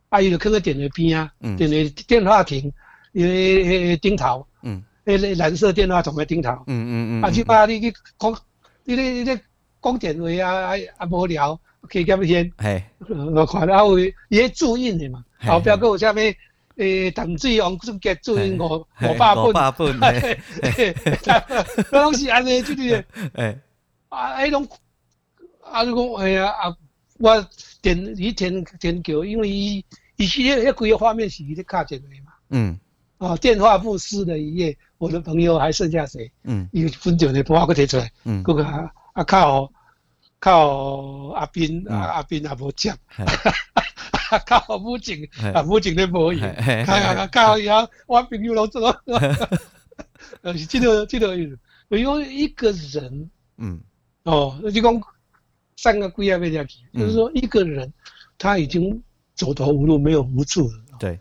[0.10, 2.72] 啊，伊就放在电话边啊，电话电话亭，
[3.14, 8.38] 因为迄顶头，嗯，迄个蓝色电话筒的顶头，嗯嗯嗯，啊，即摆你去讲，
[8.84, 9.42] 你咧你咧
[9.82, 12.84] 讲电话啊，啊啊无聊，可以咁先，嘿，
[13.34, 13.98] 我看到有
[14.30, 16.16] 伊注印的嘛，后壁佫有啥物
[16.76, 20.38] 诶，淡水王俊杰注印五五百本，五百本，嘿，
[21.92, 23.60] 那拢 是安尼，就是，诶，
[24.10, 24.68] 啊，迄种，
[25.64, 26.76] 啊，就讲，哎呀，啊，
[27.20, 27.48] 我
[27.82, 29.86] 点伊点点球，因为伊
[30.18, 32.80] 伊是迄迄几个画面是伊咧卡进来嘛，嗯，
[33.18, 36.32] 啊，电话簿撕的一页，我的朋友还剩下谁？
[36.44, 39.72] 嗯，伊分酒的电话给摕出来，嗯，嗰个啊靠。
[40.40, 42.94] 靠阿斌，阿阿斌也无接，
[44.46, 46.56] 靠武警，啊武警咧无用，
[47.32, 48.90] 靠伊啊，我朋友拢做，
[50.44, 51.58] 呃是这个这个意思。
[51.88, 53.80] 因为一个人，嗯，
[54.24, 55.02] 哦，那就讲
[55.84, 57.92] 三个龟啊被掉去，就是说一个人
[58.38, 59.04] 他已经
[59.36, 60.74] 走投无路，没有无助了。
[60.98, 61.20] 对，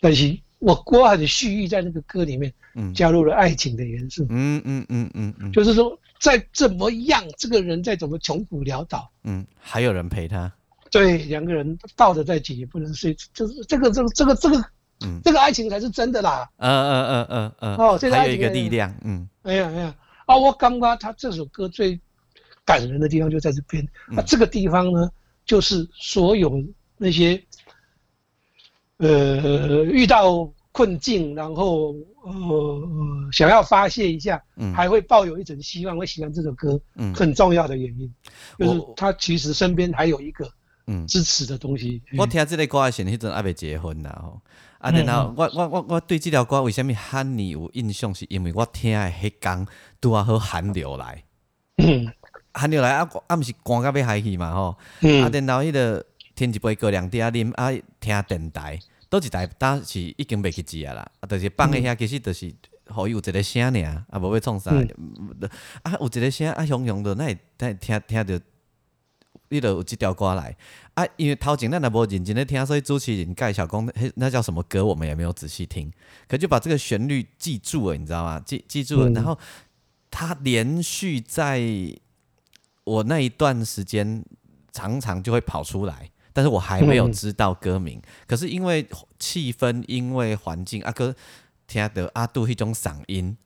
[0.00, 4.24] 但是我我很蓄意在那个歌里面，嗯，加入了爱情的元素。
[4.28, 5.98] 嗯嗯嗯嗯嗯，就是说。
[6.20, 10.52] 再怎么样，这个人再怎么穷苦潦倒，嗯，还有人陪他。
[10.90, 14.58] 对，两个人抱着在一起也不能睡，就是这个这个这个这个，
[15.06, 16.50] 嗯，这个爱情才是真的啦。
[16.56, 17.74] 嗯嗯嗯嗯嗯。
[17.76, 19.28] 哦，还有一个力量，嗯。
[19.42, 19.94] 哎呀哎呀，
[20.26, 22.00] 啊，我刚刚他这首歌最
[22.68, 23.86] 感人的地方就在这边。
[24.16, 25.10] 那这个地方呢，
[25.46, 26.62] 就是所有
[26.98, 27.42] 那些，
[28.98, 30.52] 呃，遇到。
[30.70, 32.80] 困境，然后呃
[33.32, 38.08] 想要发泄一下，嗯，还会抱有一种希望，会喜欢这首歌，嗯，很重要的原因，
[38.56, 40.48] 就是他其实身边还有一个
[40.86, 41.04] 嗯。
[41.08, 42.00] 支持的东西。
[42.16, 44.40] 我听这个歌的时候，迄阵还未结婚呐吼，
[44.78, 49.66] 啊，然后我我我我对这条歌为什么喊你有印象，是因为我听的迄天
[50.00, 51.24] 拄啊好寒流来，
[51.78, 52.06] 嗯，
[52.54, 58.78] 寒流来啊啊，毋是寒到要嗨去嘛吼，嗯，啊，然后迄个添一杯高粱茶啉啊，听电台。
[59.10, 62.54] 倒一台当是已经袂去记啊啦，啊，就是放诶遐，其实就是
[62.88, 67.38] 互伊有一个声尔，啊，无要创啥，啊，有一个声啊，雄雄的，那会
[67.80, 68.38] 听听着，
[69.48, 70.54] 你著有即条歌来，
[70.92, 75.90] 啊，因为头前咱也无认真咧听，所以主持人介绍讲，迄那叫什么歌，我们也没有仔细听，
[76.28, 78.38] 可就把这个旋律记住了，你知道吗？
[78.44, 79.38] 记记住了，然后
[80.10, 81.60] 它连续在
[82.88, 84.24] 我那一段时间，
[84.72, 86.10] 常常就会跑出来。
[86.30, 88.86] 但是我还没有知道歌名，可是因为
[89.18, 91.12] 气氛，因为环境，阿哥
[91.66, 93.36] 听得阿杜一种嗓音，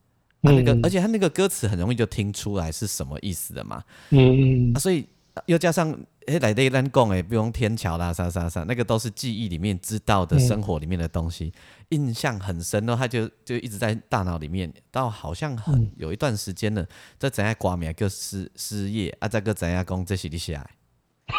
[0.42, 5.06] 啊那个，而且他那个歌词很容易就听出来是什么意思的嘛，嗯，所以
[5.46, 11.52] 又加上诶来对咱讲诶，不用天桥啦啥啥啥，那个都是记忆里面知道的生活里面的东西，
[11.88, 16.86] 印象很深哦，他就就一直在大脑里面，到好像很有一段时间了，
[17.18, 20.60] 这怎样挂名个失失业，啊，再个怎样讲这是你写。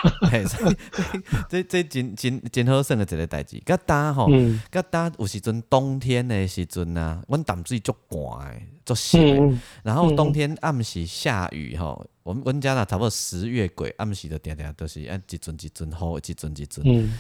[0.30, 0.44] 嘿，
[1.50, 3.62] 这这真真真好耍的一个代志。
[3.66, 4.28] 甲打吼，
[4.72, 9.18] 甲打有时阵冬天的时阵啊，阮淡水足寒诶，足湿。
[9.84, 17.12] 然后冬天暗时下雨吼，我们阮家啦差不多十月过暗时就定定都是按一阵一阵雨，一阵一阵。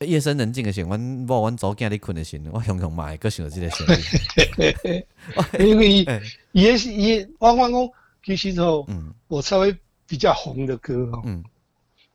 [0.00, 5.66] 夜深人静的时候，阮某阮早囝咧困的时候，我常常嘛会搁想着即个旋律。
[5.66, 6.06] 因为
[6.52, 7.88] 也是也往往讲
[8.24, 8.86] 其实吼，
[9.28, 11.22] 我稍微比较红的歌吼。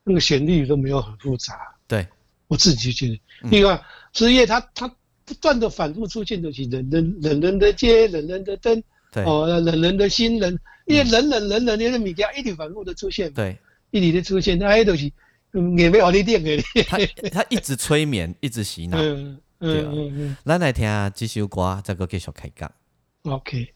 [0.03, 2.07] 那个旋律都没有很复杂，对
[2.47, 3.21] 我自己觉得。
[3.43, 3.79] 另外，
[4.13, 4.87] 枝叶它它
[5.25, 8.83] 不断的反复出现的是冷冷冷冷的街，冷冷的灯，
[9.25, 13.55] 哦，冷冷的心，冷，因为冷冷冷冷的物件一直反复的出现，对，
[13.91, 15.05] 一直的出现，那些都是
[15.77, 16.81] 也没有你点给你。
[16.81, 16.97] 他
[17.29, 18.97] 他一直催眠，一直洗脑。
[18.97, 20.37] 嗯嗯嗯嗯。
[20.43, 22.71] 咱来听这首歌，再个继续开讲。
[23.21, 23.71] OK。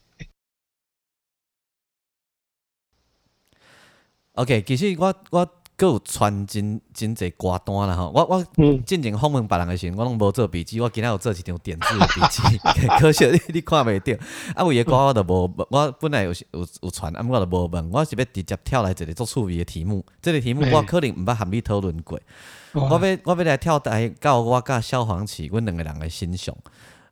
[4.32, 5.62] OK，其实我我。
[5.78, 8.42] 佫有传真真侪歌单啦吼，我我
[8.86, 12.58] 进前访问别人诶时，我拢无做笔记，我今仔有做一张电子笔记，
[12.98, 14.18] 可惜你你看袂着。
[14.54, 20.02] 啊，有诶歌我都无，我本来有有有传，啊，我都无问，我是要直接跳来一个做趣味诶题目。
[20.22, 22.18] 这个题目我可能毋捌含你讨论过，
[22.72, 26.56] 我要我要来跳台，到我甲萧煌奇，阮两个人诶欣赏。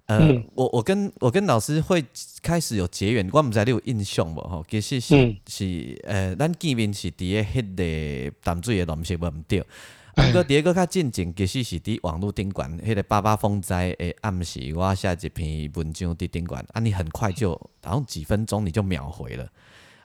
[0.06, 0.20] 呃，
[0.54, 2.04] 我我跟我跟老师会
[2.42, 4.62] 开始有结缘，我毋知你有印象无吼？
[4.68, 9.60] 其实是是呃，咱见面是伫个迄个淡水诶农事无毋对，
[10.14, 19.48] 啊，个第二个较进前，其实是伫网络顶管迄个八八风灾诶暗时，我写一篇文章伫顶管，啊，你很快就然后几分钟你就秒回了，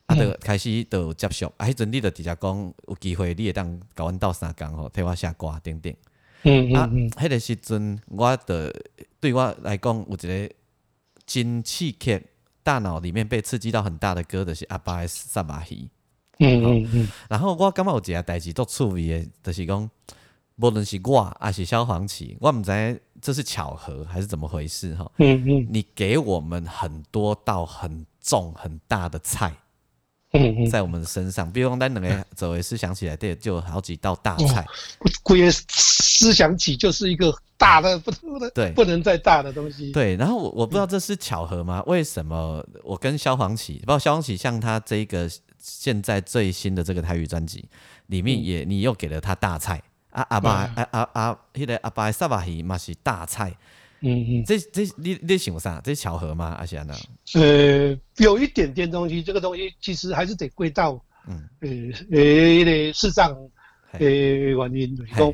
[0.06, 5.94] 啊，就开始就接触，啊，迄阵你就直接讲有机会你会当甲阮斗相共吼，替我写歌等等。
[6.44, 8.74] 嗯啊，迄个时阵，我的
[9.20, 10.54] 对我来讲，有一个
[11.26, 12.22] 真刺激，
[12.64, 15.76] 大脑里面被刺激到很大的歌，就是阿爸的《萨马希》。
[16.40, 17.08] 嗯嗯嗯。
[17.30, 19.90] 然后我感觉有一件代志足趣味的，就是讲，
[20.56, 25.12] 无论是我还是萧煌奇，我毋知这是巧合还是怎么回事哈。
[25.18, 25.68] 嗯嗯。
[25.70, 29.54] 你给我们很多道很重很大的菜，
[30.70, 31.52] 在我们的身上。
[31.52, 34.66] 比如讲，咱两个走为思想起来，对，就有好几道大菜。
[35.24, 39.92] 归思想起就是一个大的不能对不能再大的东西。
[39.92, 41.84] 对，然后我我不知道这是巧合吗？
[41.88, 47.68] 为什么我跟萧煌奇，不知道萧煌奇像他这个现在最新的这个台语专辑
[48.08, 53.54] 里面也你又给了他大菜啊阿爸啊啊啊，那个阿爸沙巴鱼嘛是大菜。
[54.02, 55.82] 嗯嗯，这这你你想啥？
[55.84, 56.56] 这巧合吗？
[56.58, 56.96] 阿贤呢？
[57.36, 60.94] 呃，有一点点东西，这个东西其实还是得归到
[61.28, 61.50] 嗯。
[61.60, 61.70] 呃
[62.12, 63.36] 呃的市长
[63.92, 65.34] 呃原因来讲，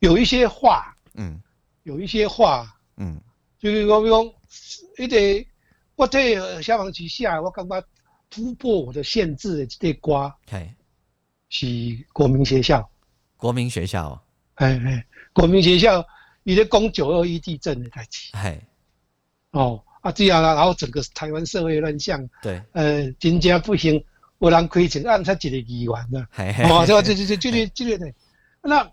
[0.00, 1.40] 有一些话嗯，
[1.84, 3.20] 有一些话嗯，
[3.60, 4.24] 就是讲讲，
[4.98, 5.46] 一个
[5.94, 7.80] 我对消防局下，我感觉
[8.28, 10.34] 突破我的限制的这瓜，
[11.48, 11.66] 是
[12.12, 12.90] 国民学校，
[13.36, 14.20] 国民学校，
[14.54, 16.04] 哎哎，国民学校。
[16.46, 18.60] 你在攻九二一地震的代志，系
[19.50, 24.04] 哦啊这样啦，然后整个台湾社会乱象，对，呃，经济不行，
[24.40, 26.20] 有人亏钱，按他一个议员的，
[26.68, 28.14] 哦，这这这这这这这，
[28.60, 28.92] 那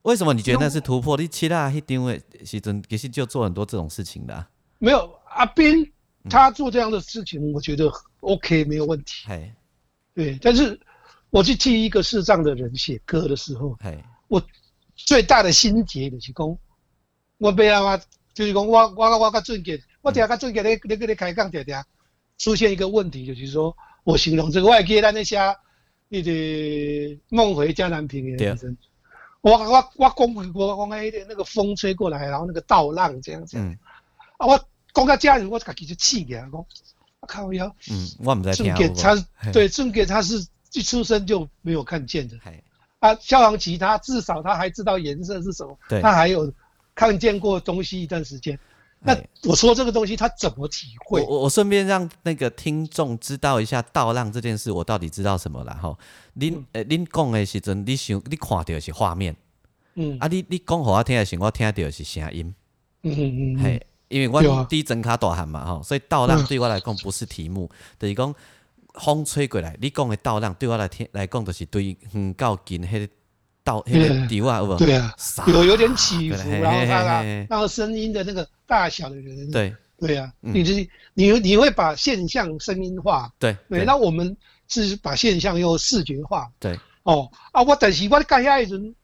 [0.00, 1.14] 为什么你觉得那是突破？
[1.18, 4.46] 你其他一定会其实其实就做很多这种事情的，
[4.78, 5.92] 没有阿斌
[6.30, 9.52] 他做这样的事情，我觉得 OK 没有问题，嘿，
[10.14, 10.80] 对，但是
[11.28, 13.76] 我去替一个视障的人写歌的时候，
[14.28, 14.42] 我。
[15.06, 16.58] 最大的心结就是讲，
[17.38, 18.02] 我别啊嘛，
[18.34, 21.82] 就是讲我我我甲俊杰，我听甲俊杰咧咧咧开讲听听，
[22.38, 25.38] 出现一个问题就是说，我形容这个外界咱那些
[26.08, 26.30] 那个
[27.28, 28.76] 梦回江南平的生，
[29.40, 33.58] 我我我讲我讲那那个风吹过来，然后那个倒浪这样子，
[34.38, 36.52] 啊我讲到家里，我自己就气起来，讲
[37.20, 42.36] 我靠要，嗯，我唔在听，俊杰他对俊杰他是一出生就没有看见的。
[43.00, 46.52] 啊，消防旗他至少他还知道颜色是什么，他还有
[46.94, 48.58] 看见过东西一段时间。
[49.02, 51.22] 那我说这个东西他怎么体会？
[51.22, 55.96] 我我顺便让那个听众知道一下倒浪这件事，我到底知道什么了哈？
[56.34, 59.34] 您呃，您讲的时阵，你想你看到是画面，
[59.94, 62.54] 嗯，啊，你你讲给我听的时候，我听到是声音，
[63.02, 68.34] 嗯嗯嗯，嘿，因为我第一整卡大汉嘛哈，所以倒浪对我来讲不是题目，等于讲。
[68.94, 73.12] 风吹过来，你讲的倒浪对我来听来讲，就是对很靠近迄个
[73.62, 74.76] 倒迄个地瓦，有无？
[74.76, 75.14] 对啊，
[75.46, 79.74] 有有点起伏，然后它然后声音的那个大小的人，对。
[80.00, 84.34] 对啊，你就是你你会把现象声音化，对对，那我们
[84.66, 86.74] 是把现象又视觉化，对。
[87.02, 88.94] 哦啊，我但是我盖遐一阵，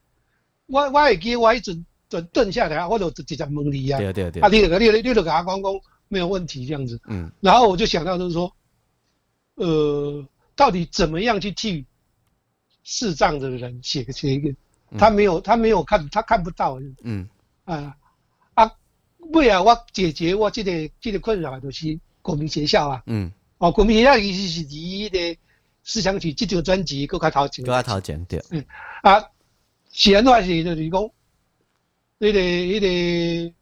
[0.68, 5.72] 我我会记我一阵顿顿下来，我就直接问你啊，对对对，啊，你你你你就给他讲讲
[6.08, 8.50] 没有问题这样子，嗯，然后我就想到就是说。
[9.56, 11.84] 呃，到底怎么样去替
[12.84, 14.54] 视障的人写个写一个？
[14.96, 16.78] 他没有，他没有看，他看不到。
[17.02, 17.28] 嗯
[17.64, 17.96] 啊
[18.54, 18.72] 啊，
[19.32, 23.02] 为啊，我解决我这个这个困扰就是国民学校啊。
[23.06, 25.36] 嗯哦，国民学校其实是第一的
[25.82, 27.64] 思想曲这张专辑搁较头前。
[27.64, 28.40] 搁较头前对。
[28.50, 28.64] 嗯
[29.02, 29.24] 啊，
[29.90, 31.10] 写的话是就是讲，
[32.18, 33.54] 那个那个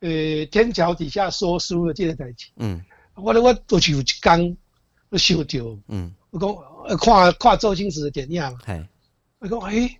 [0.00, 2.46] 呃天桥底下说书的这个代志。
[2.56, 4.56] 嗯，我我就是有一讲。
[5.10, 8.86] 我想到，嗯，我讲看看周星驰的电影，系，
[9.38, 9.98] 我讲诶，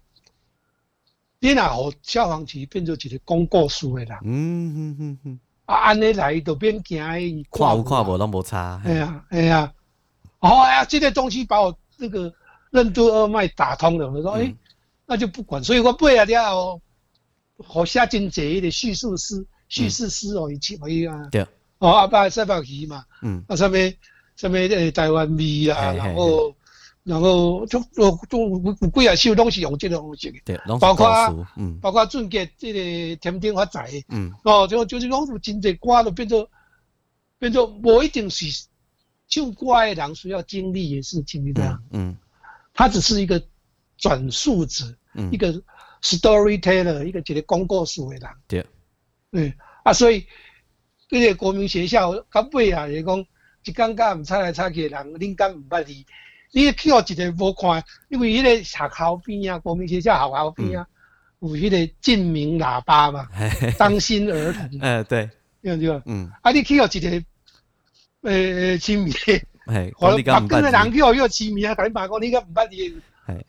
[1.41, 9.73] 你若互消防局变做一个讲故事的人，嗯嗯嗯嗯，啊，安尼来就变惊伊，看有看无拢无差，哎呀哎呀，
[10.41, 12.33] 哦哎呀，这个东西把我那个
[12.71, 14.55] 任督二脉打通了，我说诶，
[15.07, 16.81] 那就不管，所以我背啊了，
[17.65, 21.47] 好下真济的叙述诗、叙事诗哦，一起可以啊，对，
[21.79, 23.91] 哦阿爸赛宝鱼嘛，嗯，啊上面。
[23.91, 23.97] 什
[24.47, 26.55] 么诶台湾味啊，然后
[27.03, 36.49] 然后就就就有几啊首拢是用这个方式的，包括嗯，包括俊杰这个天顶发财，嗯，哦，就就是讲真济歌都变做
[37.41, 38.47] 变做无一定是
[39.29, 42.17] 唱歌的人需要经历的事情，这样，嗯，
[42.75, 43.43] 他只是一个
[43.97, 44.85] 转述者，
[45.33, 45.53] 一个
[46.03, 48.67] storyteller，一个一个讲故事的人，对，
[49.33, 50.25] 嗯啊，所以
[51.09, 53.27] 这个国民学校到尾啊，是讲。
[53.65, 56.05] 一刚刚唔猜来吵去的人，恁敢唔捌伊？
[56.53, 60.87] 你去互一个无看，因为迄个学校边啊，国民学校学校边啊，
[61.41, 63.29] 有迄个禁鸣喇叭嘛，
[63.77, 64.69] 当心儿童。
[64.81, 65.29] 呃，对，
[65.63, 66.03] 对不对？
[66.07, 66.31] 嗯。
[66.43, 67.23] 啊，你去互一个
[68.23, 69.13] 呃亲密，
[69.67, 72.97] 哎，我把跟着人去到又亲密啊，等于把讲你敢唔捌伊？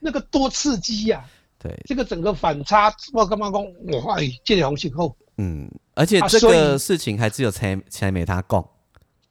[0.01, 1.23] 那个多刺激呀！
[1.57, 3.63] 对，这个整个反差，我感觉讲，
[4.03, 5.15] 哇，这个方式好。
[5.37, 8.69] 嗯，而且这个事情还只有才才没他讲。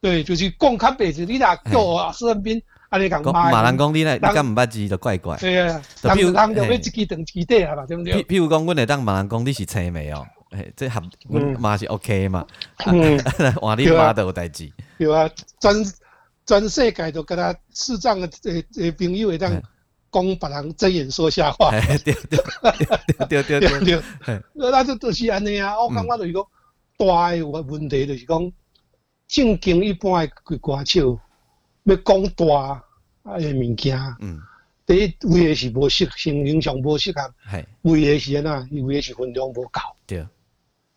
[0.01, 3.51] 对，就是讲较白字，你若叫我孙文斌，安尼讲骂。
[3.51, 5.37] 马人讲你来，你敢毋捌字就怪怪。
[5.39, 8.15] 对啊，人人就要一支长旗底啊嘛，对不对？
[8.23, 12.47] 譬譬如讲，阮会当马人讲你是青梅哦，诶，这合阮嘛是 OK 嘛。
[12.87, 13.19] 嗯，
[13.61, 14.71] 换你妈都有代志。
[14.99, 15.29] 对啊，
[15.59, 15.75] 专
[16.47, 19.51] 全世界都跟他视障的诶诶朋友会当
[20.13, 21.73] 讲别人睁眼说瞎话。
[21.73, 22.15] 对对
[23.29, 23.61] 对对对
[24.25, 25.79] 对，那就都是安尼啊。
[25.79, 26.43] 我感觉就是讲
[26.97, 28.41] 大诶问题就是讲，
[29.29, 31.21] 正经一般诶歌手
[31.85, 32.83] 要讲大
[33.37, 33.97] 诶物件。
[34.21, 34.41] 嗯。
[34.87, 37.21] 第一，为的是无适，形形象无适合；
[37.83, 39.81] 为的是安那，为的是分量无够。
[40.07, 40.27] 对。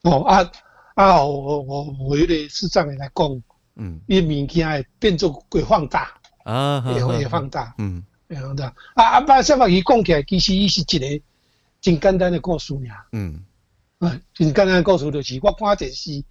[0.04, 0.50] 哦啊
[0.96, 1.24] 啊！
[1.26, 3.44] 我我我有点视障的来讲，
[3.76, 6.10] 嗯，伊物件会变做会放大，
[6.46, 8.74] 啊，会会放大，嗯，会放大。
[8.94, 9.22] 啊啊！
[9.22, 11.24] 把什么伊讲起来，其实伊是一个
[11.82, 13.44] 真简单的故事呀，嗯，
[14.00, 16.24] 啊，真简单的故事就是我看电视，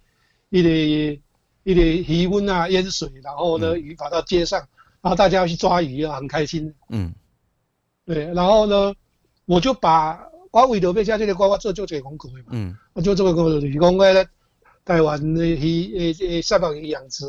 [0.49, 1.21] 一个
[1.63, 4.59] 一个鱼温啊淹水，然后呢鱼跑到街上，
[5.01, 7.13] 然后大家要去抓鱼啊，很开心，嗯。
[8.05, 8.93] 对，然后呢，
[9.45, 10.19] 我就把
[10.51, 12.45] 我为了要下这个，我做做这个功课嘛。
[12.49, 12.75] 嗯。
[12.93, 14.27] 我就做个功课，就是讲咧，
[14.83, 17.25] 台湾的鱼诶诶，三百鱼养殖，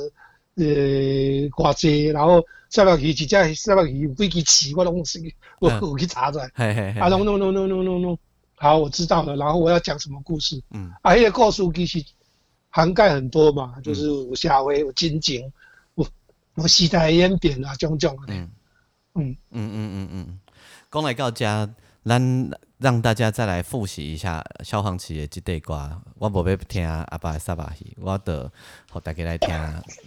[0.57, 0.65] 呃，
[1.51, 5.21] 偌济，然后三百鱼一只三百鱼有几支翅，我拢是
[5.61, 6.51] 我我去查出来。
[6.55, 7.01] 嘿嘿嘿。
[7.01, 8.17] 啊 no no no no。
[8.57, 9.37] 好，我知道了。
[9.37, 10.63] 然后我要讲什么故事？
[10.71, 10.91] 嗯。
[11.03, 12.05] 啊，迄个故事其实
[12.75, 15.53] 涵盖很多嘛，就是有社会，有金井，
[15.97, 16.07] 有
[16.55, 18.33] 有西台烟扁啊，种种的。
[18.33, 18.51] 嗯。
[19.15, 20.41] 嗯嗯嗯嗯嗯。
[20.91, 21.69] 讲来到家，
[22.03, 26.03] 咱让大家再来复习一下消防旗的这段歌。
[26.17, 28.51] 我无要听阿爸萨巴戏，我得
[28.91, 29.55] 好大家来听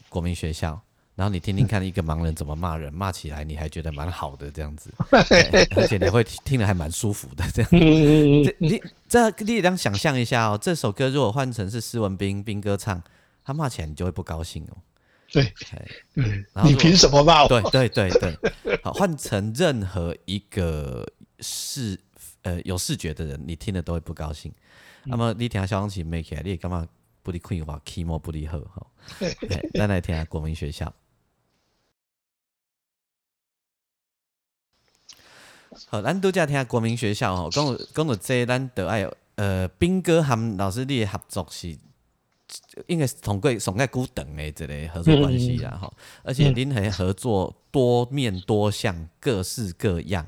[0.09, 0.81] 国民学校。
[1.15, 4.91] 然后你听听看，一个盲人怎么骂人，骂起来你还觉得蛮好的这样子，
[5.75, 7.71] 而且你会听得还蛮舒服的这样。
[8.59, 13.01] 你这你能想象一下哦，这首歌如果换成是施文斌斌哥唱，
[13.45, 14.77] 他骂起来你就会不高兴哦。
[15.31, 15.53] 对，
[16.13, 17.47] 对，你凭什么骂我？
[17.47, 21.07] 对对对对，好，换成任何一个
[21.39, 21.97] 视
[22.41, 24.53] 呃有视觉的人，你听了都会不高兴。
[25.05, 26.85] 那么你听下消防器没起来，你干嘛
[27.23, 28.85] 不离困话，key 莫不离合哈？
[29.73, 30.93] 来 来听下国民学校。
[35.87, 37.49] 好，咱都在听下国民学校吼。
[37.49, 41.77] 讲讲到这，咱得爱呃兵哥含老师的合作是。
[42.85, 45.91] 应该是同贵上个古等的这类合作关系啦哈，
[46.23, 50.25] 而且您还合作多面多项，各式各样。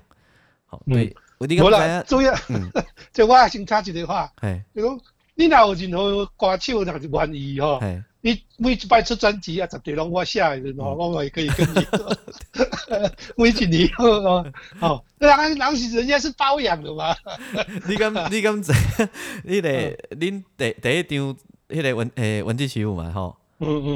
[0.66, 2.34] 好，对，我你刚才主要，
[3.14, 4.30] 这我先插一句话，
[4.74, 5.00] 你讲
[5.36, 7.80] 你若有任何歌手若是愿意吼，
[8.28, 11.88] 你每一摆出专辑啊，绝对拢我写的吼，我也可以跟你，
[13.38, 14.46] 每一年哦，
[14.82, 17.16] 哦，人人是人家是包养的嘛。
[17.88, 18.74] 你敢你敢知？
[19.46, 21.38] 你得恁第第一张。
[21.70, 23.36] 迄个文诶文字起舞嘛吼，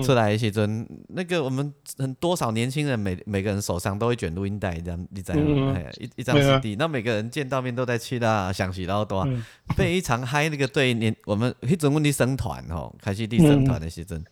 [0.04, 5.78] 出来时阵，那个我们很多少年轻人每每个人手上都会卷录音带，这样你知吗？
[6.00, 9.28] 一一张 CD，那每个人见到面都在去啦，想起老多，
[9.76, 10.50] 非常嗨。
[10.50, 14.24] 那个对年我们迄阵阮伫生团吼，开始伫生团的时阵，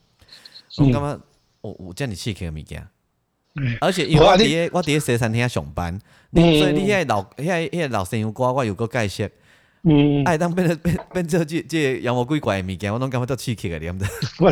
[0.77, 1.19] 我感觉
[1.61, 2.87] 我我叫你去个物件，
[3.81, 5.99] 而且因为我伫我伫西餐厅上班，
[6.33, 9.29] 所以你遐老遐遐老生歌我有个介绍。
[9.83, 14.05] 嗯，哎，当变成变变做这这妖魔鬼怪的物件，我拢感觉到刺激个念的。
[14.37, 14.45] 不，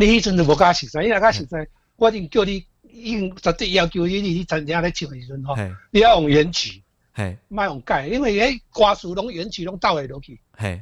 [0.00, 5.54] 你迄阵就无敢实在，因为敢实在，我定叫你，已经绝对要求你，你参加咧唱的时阵吼，
[5.90, 6.82] 你要用原曲，
[7.12, 10.80] 嘿，莫用改，因为迄歌词拢原曲拢倒来落去，嘿，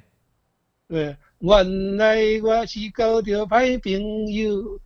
[0.86, 4.80] 对，原来我是交着歹朋友，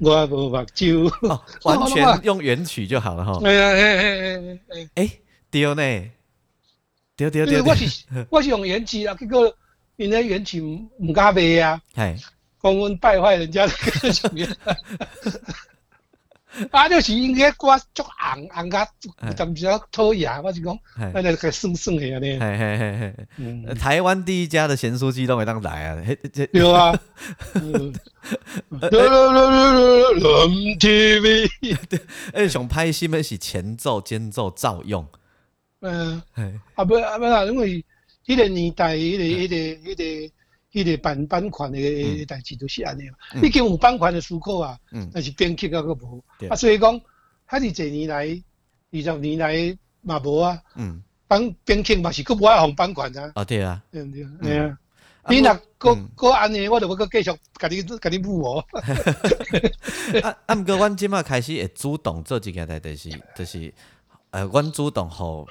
[0.00, 1.12] 我无目睭，
[1.62, 3.38] 完全用原曲就好了哈。
[3.44, 5.10] 哎哎哎哎哎，哎，
[5.50, 6.10] 对呢。
[7.18, 9.50] 对对对，我是我是用原曲啊，结果
[9.96, 12.24] 因为原曲唔敢卖啊，系
[12.66, 14.26] 讲阮败坏人家的歌曲，
[16.72, 18.88] 啊，就是应该歌足红红甲，
[19.36, 20.76] 就唔少讨厌，我是讲，
[21.12, 26.02] 那那个算算的安尼，嘿嘿嘿嘿，台湾第一家的咸酥鸡都会当来啊，
[26.52, 26.98] 有啊
[30.80, 31.48] ，TV，
[32.32, 35.06] 哎，想拍戏咪是前奏、间奏照用。
[35.80, 36.22] 嗯，
[36.74, 37.84] 啊不啊不啦，因为
[38.26, 39.56] 迄个年代，迄个迄个
[39.90, 40.02] 迄个
[40.76, 43.40] 迄个版版权的代志都是安尼嘛。
[43.40, 44.78] 毕竟有版权的思考啊，
[45.12, 47.00] 但是编剧啊个无，啊所以讲，
[47.48, 48.26] 遐是侪年来
[48.92, 50.60] 二十年来嘛无啊。
[50.74, 53.32] 嗯，版编剧嘛是佫无爱红版权啊。
[53.36, 54.26] 哦对啊，对对？
[54.42, 54.78] 对啊。
[55.28, 58.64] 你若佫佫安尼，我就要佫继续甲你甲你补哦。
[60.22, 63.72] 啊啊，毋过阮即马开始会主动做一件代，就是就是。
[64.30, 65.46] 呃，阮主动吼，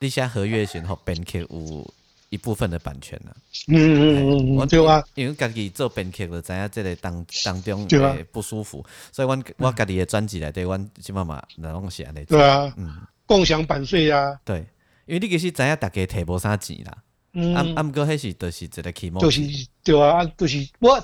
[0.00, 1.94] 你现在合约时互编剧有
[2.34, 3.30] 一部分的版权啊。
[3.68, 12.24] 嗯嗯嗯，对啊，因为家己做编剧就知影这个当当中会不舒服，所以阮我家己的专辑内底，阮即码嘛那拢是安尼。
[12.24, 14.38] 对啊，嗯，共享版税啊。
[14.44, 14.58] 对，
[15.06, 16.98] 因为你其实知影大家摕无啥钱啦。
[17.32, 17.54] 嗯。
[17.54, 19.22] 啊啊，毋过迄是就是一个期末。
[19.22, 19.40] 就是
[19.82, 21.02] 对啊，就是我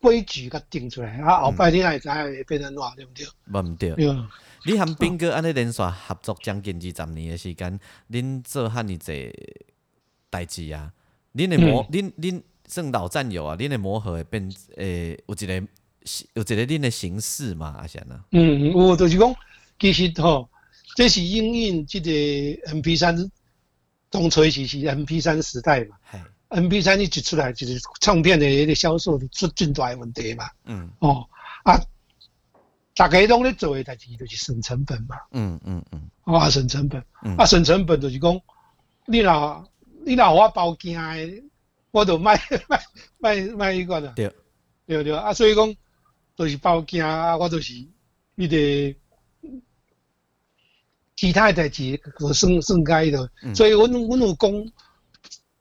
[0.00, 3.26] 规矩甲定出来，啊后摆你会知会变成怎，对不对？
[3.46, 3.94] 无毋对。
[4.64, 9.34] 你和斌哥安尼连续合作将近二十年的时间，恁做遐尼济
[10.32, 10.90] 代志啊？
[11.34, 13.54] 恁的磨，恁恁算老战友啊？
[13.56, 15.54] 恁的磨合会变诶，有一个
[16.32, 17.76] 有一个恁的形式嘛？
[17.78, 18.24] 阿贤啊？
[18.30, 19.34] 嗯，有就是讲，
[19.78, 20.48] 其实吼，
[20.96, 23.14] 这是应用即个 M P 三，
[24.08, 25.96] 当初时是 M P 三时代嘛。
[26.48, 30.48] M P 三一出来，就是唱片的迄个销售出真大问题嘛。
[30.64, 30.90] 嗯。
[31.00, 31.28] 哦
[31.64, 31.78] 啊。
[32.94, 35.16] 大家拢咧做诶代志，就是省成本嘛。
[35.30, 36.10] 嗯嗯嗯。
[36.24, 37.02] 啊，省成本。
[37.38, 38.38] 啊，省成本就是讲，
[39.06, 39.66] 你若
[40.04, 41.42] 你若我包惊诶，
[41.90, 42.80] 我就卖 卖
[43.18, 44.12] 卖卖迄个啦。
[44.16, 44.32] 对。
[44.86, 45.74] 对对啊，所以讲，
[46.36, 47.72] 就是包惊啊，我就是
[48.36, 48.98] 迄个
[51.16, 53.30] 其他诶代志，我算算该的。
[53.54, 54.50] 所以，阮阮有讲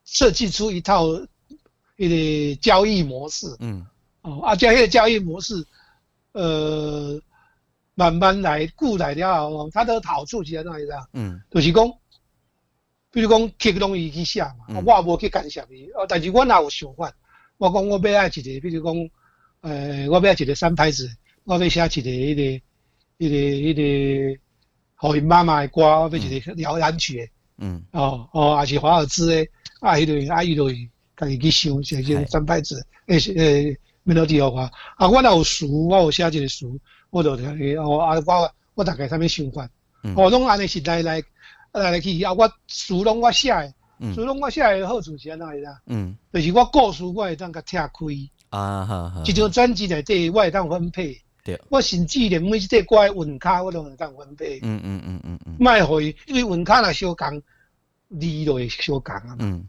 [0.04, 1.06] 设计出一套
[1.98, 3.48] 迄个交易模式。
[3.60, 3.86] 嗯。
[4.24, 5.66] 哦，啊，交迄个交易模式。
[6.34, 7.22] 呃，
[7.94, 11.06] 慢慢来，固来了后，它的好处是在哪里啦？
[11.14, 11.86] 嗯，就是讲，
[13.12, 17.12] 比如讲，刻东西去写嘛，我无去干涉伊，哦，但是我也有想法，
[17.58, 19.10] 我讲我要爱一个，比如讲，
[19.62, 21.10] 呃，我要一个三拍子，
[21.44, 23.36] 我要写一个迄个，迄个，
[23.82, 24.42] 迄个，
[24.96, 29.48] 互因妈妈的歌，我要一个摇篮曲的，嗯，哦哦，也是华尔兹的，
[29.82, 33.78] 啊，迄个，啊，伊就会家己去想，写个三拍子，诶，诶。
[34.04, 34.64] 没到第二话
[34.96, 35.08] 啊！
[35.08, 36.76] 我若有书，我有写一个书，
[37.12, 38.20] 我就诶哦啊！
[38.26, 39.70] 我我大概啥物想法，
[40.16, 41.22] 哦，拢安尼是来来
[41.74, 42.34] 来来去啊！
[42.34, 43.74] 我书拢我写诶，
[44.14, 45.80] 书拢我写诶好处是安怎个啦？
[45.88, 47.92] 嗯，就是我故事我会当甲拆开。
[48.50, 49.24] 啊哈哈！
[49.26, 57.42] 一张专辑内底我会当分配，对，我甚至连每一块歌诶纹卡我都会当分配，嗯嗯嗯嗯嗯，卖互伊，因为韵卡若小共，
[58.20, 59.66] 字就会小共啊，嗯，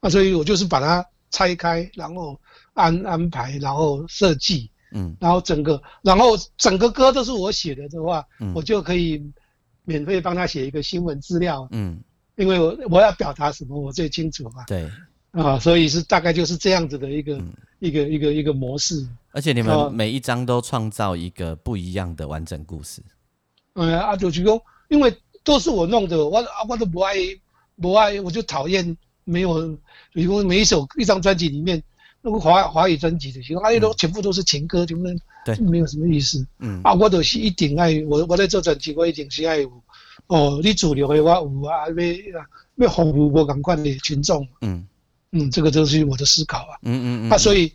[0.00, 2.38] 啊，所以我就是把它拆开，然后。
[2.74, 9.22] 安安排，然后设计，嗯，然后整个，然后整个歌都是我写的的话，嗯，我就可以
[9.84, 12.00] 免费帮他写一个新闻资料，嗯，
[12.36, 14.88] 因为我我要表达什么，我最清楚嘛，对，
[15.32, 17.42] 啊，所以是大概就是这样子的一个
[17.80, 19.06] 一个一个一个模式。
[19.32, 23.02] 而且你们每一张都创造一个不一样的完整故事。
[23.74, 27.14] 嗯，啊，就是说，因为都是我弄的，我啊我都不爱
[27.80, 29.76] 不爱，我就讨厌没有，
[30.12, 31.82] 比如每一首一张专辑里面。
[32.24, 35.10] 那个华华语专辑的，其实阿都全部都是情歌，就没
[35.44, 36.46] 对，没有什么意思。
[36.60, 39.82] 嗯，啊，我都是一定爱我，我在做专辑，我一定是爱有
[40.28, 44.46] 哦，你主流的我有啊，要要服务我赶快的群众。
[44.60, 44.86] 嗯
[45.32, 46.78] 嗯，这个就是我的思考啊。
[46.82, 47.30] 嗯嗯嗯。
[47.30, 47.72] 啊，所以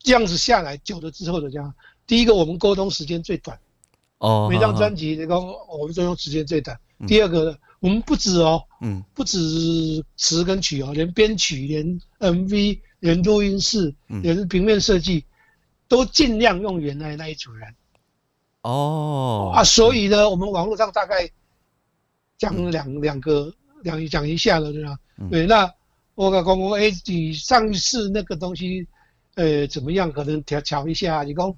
[0.00, 1.74] 这样子下来久了之后的这样，
[2.06, 3.58] 第一个我们沟通时间最短。
[4.18, 4.46] 哦。
[4.50, 6.78] 每张专辑那个我们沟通时间最短。
[7.06, 12.80] 第二个，我们不止哦，嗯，不止词跟曲哦，连编曲，连 MV。
[13.06, 15.24] 连录音室，连平面设计，
[15.86, 17.72] 都尽量用原来那一组人。
[18.62, 21.30] 哦，啊，所以呢，我们网络上大概
[22.36, 24.98] 讲两两个两讲一下了，对吧？
[25.30, 25.72] 对，那
[26.16, 28.84] 我讲讲，哎，你上次那个东西，
[29.36, 30.10] 呃，怎么样？
[30.10, 31.22] 可能调调一下。
[31.22, 31.54] 你讲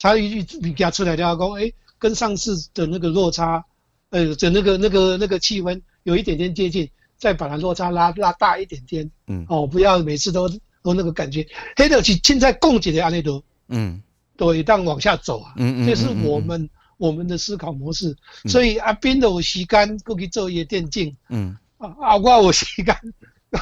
[0.00, 3.64] 他一句你给他出来，然后讲，哎，跟上次的那个落差，
[4.10, 6.90] 呃，的那个那个那个气温有一点点接近。
[7.16, 10.48] 再把它落差拉拉大一点点，嗯，哦，不要每次都
[10.82, 11.46] 都那个感觉，
[11.76, 14.02] 黑的去现在供给的安利多，嗯，
[14.36, 22.96] 对一旦往下走啊，嗯嗯，这是我们我们的思考模式，所以阿斌的我时间过去做一些电竞，嗯，啊啊我有时间，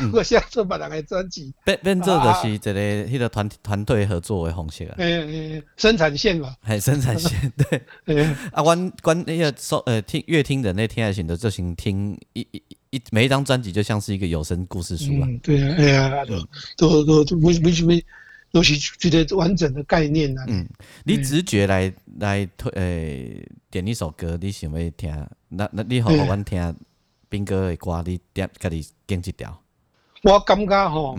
[0.12, 7.52] 我现在做别人的专辑，变变做的是一个迄个团团队合作的方式啊，诶，生产线嘛，系生产线，
[8.04, 12.62] 对，啊，关关那个收呃听乐听的那天爱选的就行听一一。
[12.92, 15.26] 一每一张专辑就像是一个有声故事书啊。
[15.42, 16.24] 对啊，哎呀，
[16.76, 18.04] 都都都没没没，
[18.52, 20.44] 都是觉得完整的概念啊。
[20.46, 20.68] 嗯，
[21.02, 25.26] 你直觉来来推诶点一首歌，你想要听？
[25.48, 26.76] 那那你好，我听
[27.30, 29.58] 斌哥的歌，你点家己拣一条。
[30.22, 31.18] 我感觉吼，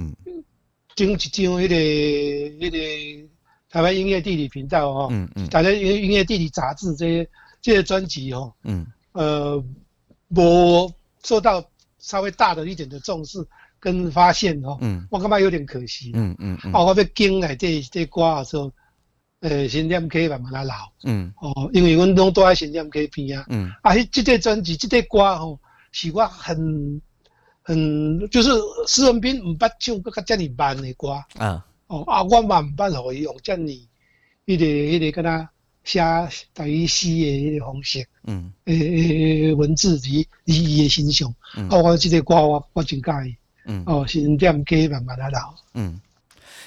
[0.95, 3.29] 整一张迄个迄个
[3.69, 7.29] 台湾音乐地理频道吼，嗯嗯，大家音音乐地理杂志这些
[7.61, 8.85] 这些专辑吼，嗯。
[9.13, 9.63] 呃，
[10.29, 10.93] 无。
[11.25, 11.63] 受到
[11.99, 13.37] 稍微大的一点的重视
[13.79, 18.69] 跟发现吼，嗯，我感觉有点可惜，嗯嗯嗯，哦，我要经来这这歌的时候，
[19.39, 25.57] 呃，新店 K 慢慢来老，嗯，哦，因为阮拢都在新店 K 边啊，嗯，啊，迄这个专辑这个歌吼，
[25.93, 27.01] 是我很
[27.63, 28.49] 很就是
[28.87, 31.09] 施文斌唔捌唱个较遮尔慢的歌，
[31.39, 33.87] 啊，哦，啊，我嘛唔捌互伊用遮尔迄
[34.45, 35.49] 个迄个跟他。
[35.85, 35.99] 写
[36.53, 43.35] 台语诗的迄个方式，嗯，诶诶，文字伫伫伊的身上，嗯，啊，我即个歌我我真介意，
[43.65, 45.99] 嗯，哦，是点加慢慢来老，嗯，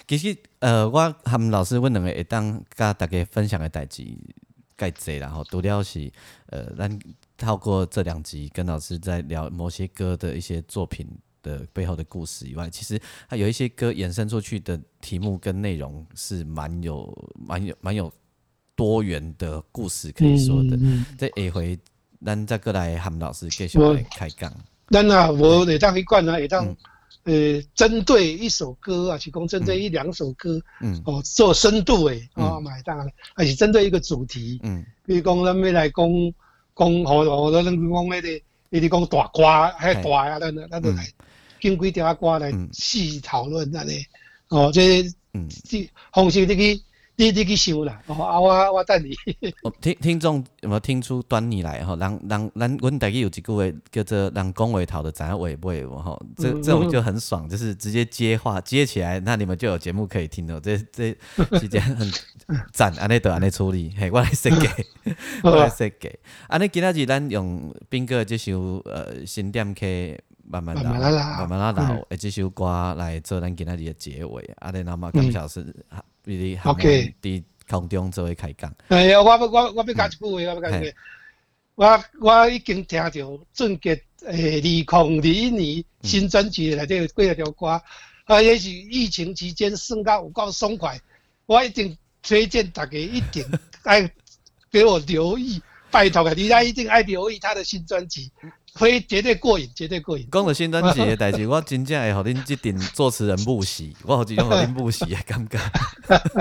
[0.07, 4.05] 其实，呃，我含老师，阮两个会当甲大家分享的代志
[4.77, 6.13] 介济啦吼，除了是
[6.49, 6.99] 呃，咱
[7.37, 11.07] 透过这两集跟老师在聊某些歌的一些作品
[11.43, 18.13] 的背后的故事以外，其实它有一些歌衍生出去的题目跟内容是蛮有、蛮有、蛮有
[18.75, 20.79] 多元的故事可以说的。
[21.19, 21.79] 这下回
[22.25, 24.53] 咱再过来喊老师继续来开讲。
[24.89, 26.77] 咱啊，我会当去管啊，也当。
[27.25, 32.97] 呃，针对一首歌啊，提供针对一两首歌，嗯，哦，做深度诶，哦，买单，
[33.35, 36.07] 而且针对一个主题，嗯，比如讲咱们来讲
[36.77, 39.43] 讲，好，好多人讲迄个，你哋讲大歌，
[39.77, 41.09] 还大啊，咱咱都来，
[41.61, 44.05] 经几条歌来细讨论安尼，
[44.49, 45.03] 哦，这，
[45.33, 46.83] 嗯，这方式你去。
[47.19, 49.17] 你你去收啦，哦，啊我我等你。
[49.81, 51.83] 听听众有没有听出端倪来？
[51.83, 60.61] 吼，人人咱阮大家有一句话叫做“人讲话头的怎样尾尾”，吼，这这种就很爽，就是直接接话接起来，那你们就有节目可以听了。
[60.61, 61.17] 这这
[61.59, 62.07] 时间很
[62.73, 64.69] 赞，安尼都安尼处理，嘿，我来设计，
[65.43, 66.19] 我来设计。
[66.49, 74.43] 安尼今仔日咱用斌哥这首呃新点去慢慢来，慢慢来，慢慢来，诶，这首歌来做咱今仔日的结尾。
[74.59, 75.75] 啊，尼那么感谢是。
[76.65, 78.75] OK，伫空中做位开讲。
[78.89, 80.97] 哎呀，我我我要讲一句话，我要讲一句话。
[81.77, 84.61] 我我已经听着俊杰诶，二
[85.05, 87.81] 零二一年新专辑内底有几条歌，
[88.25, 90.99] 啊，也是疫情期间算到有够爽快。
[91.45, 93.45] 我一定推荐大家一定
[93.85, 94.11] 爱
[94.71, 95.61] 给我留意，
[95.91, 98.33] 拜托啊，大家一定爱留意他的新专辑。
[98.79, 100.29] 会绝对过瘾，绝对过瘾。
[100.31, 105.59] 讲到新专辑的代志，我真正会互恁即阵作词人不喜， 我好几种互恁不喜的感觉。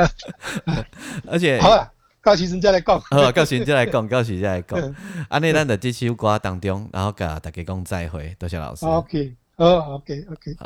[1.28, 1.90] 而且，好啊，
[2.22, 3.00] 到时阵再来讲。
[3.10, 4.96] 好，到时阵再来讲，到时再来讲。
[5.30, 8.86] 安尼，咱在这首歌当中，然后甲大家讲再会，多谢老师。
[8.86, 9.66] OK，好
[9.96, 10.56] ，OK，OK。
[10.60, 10.66] 好。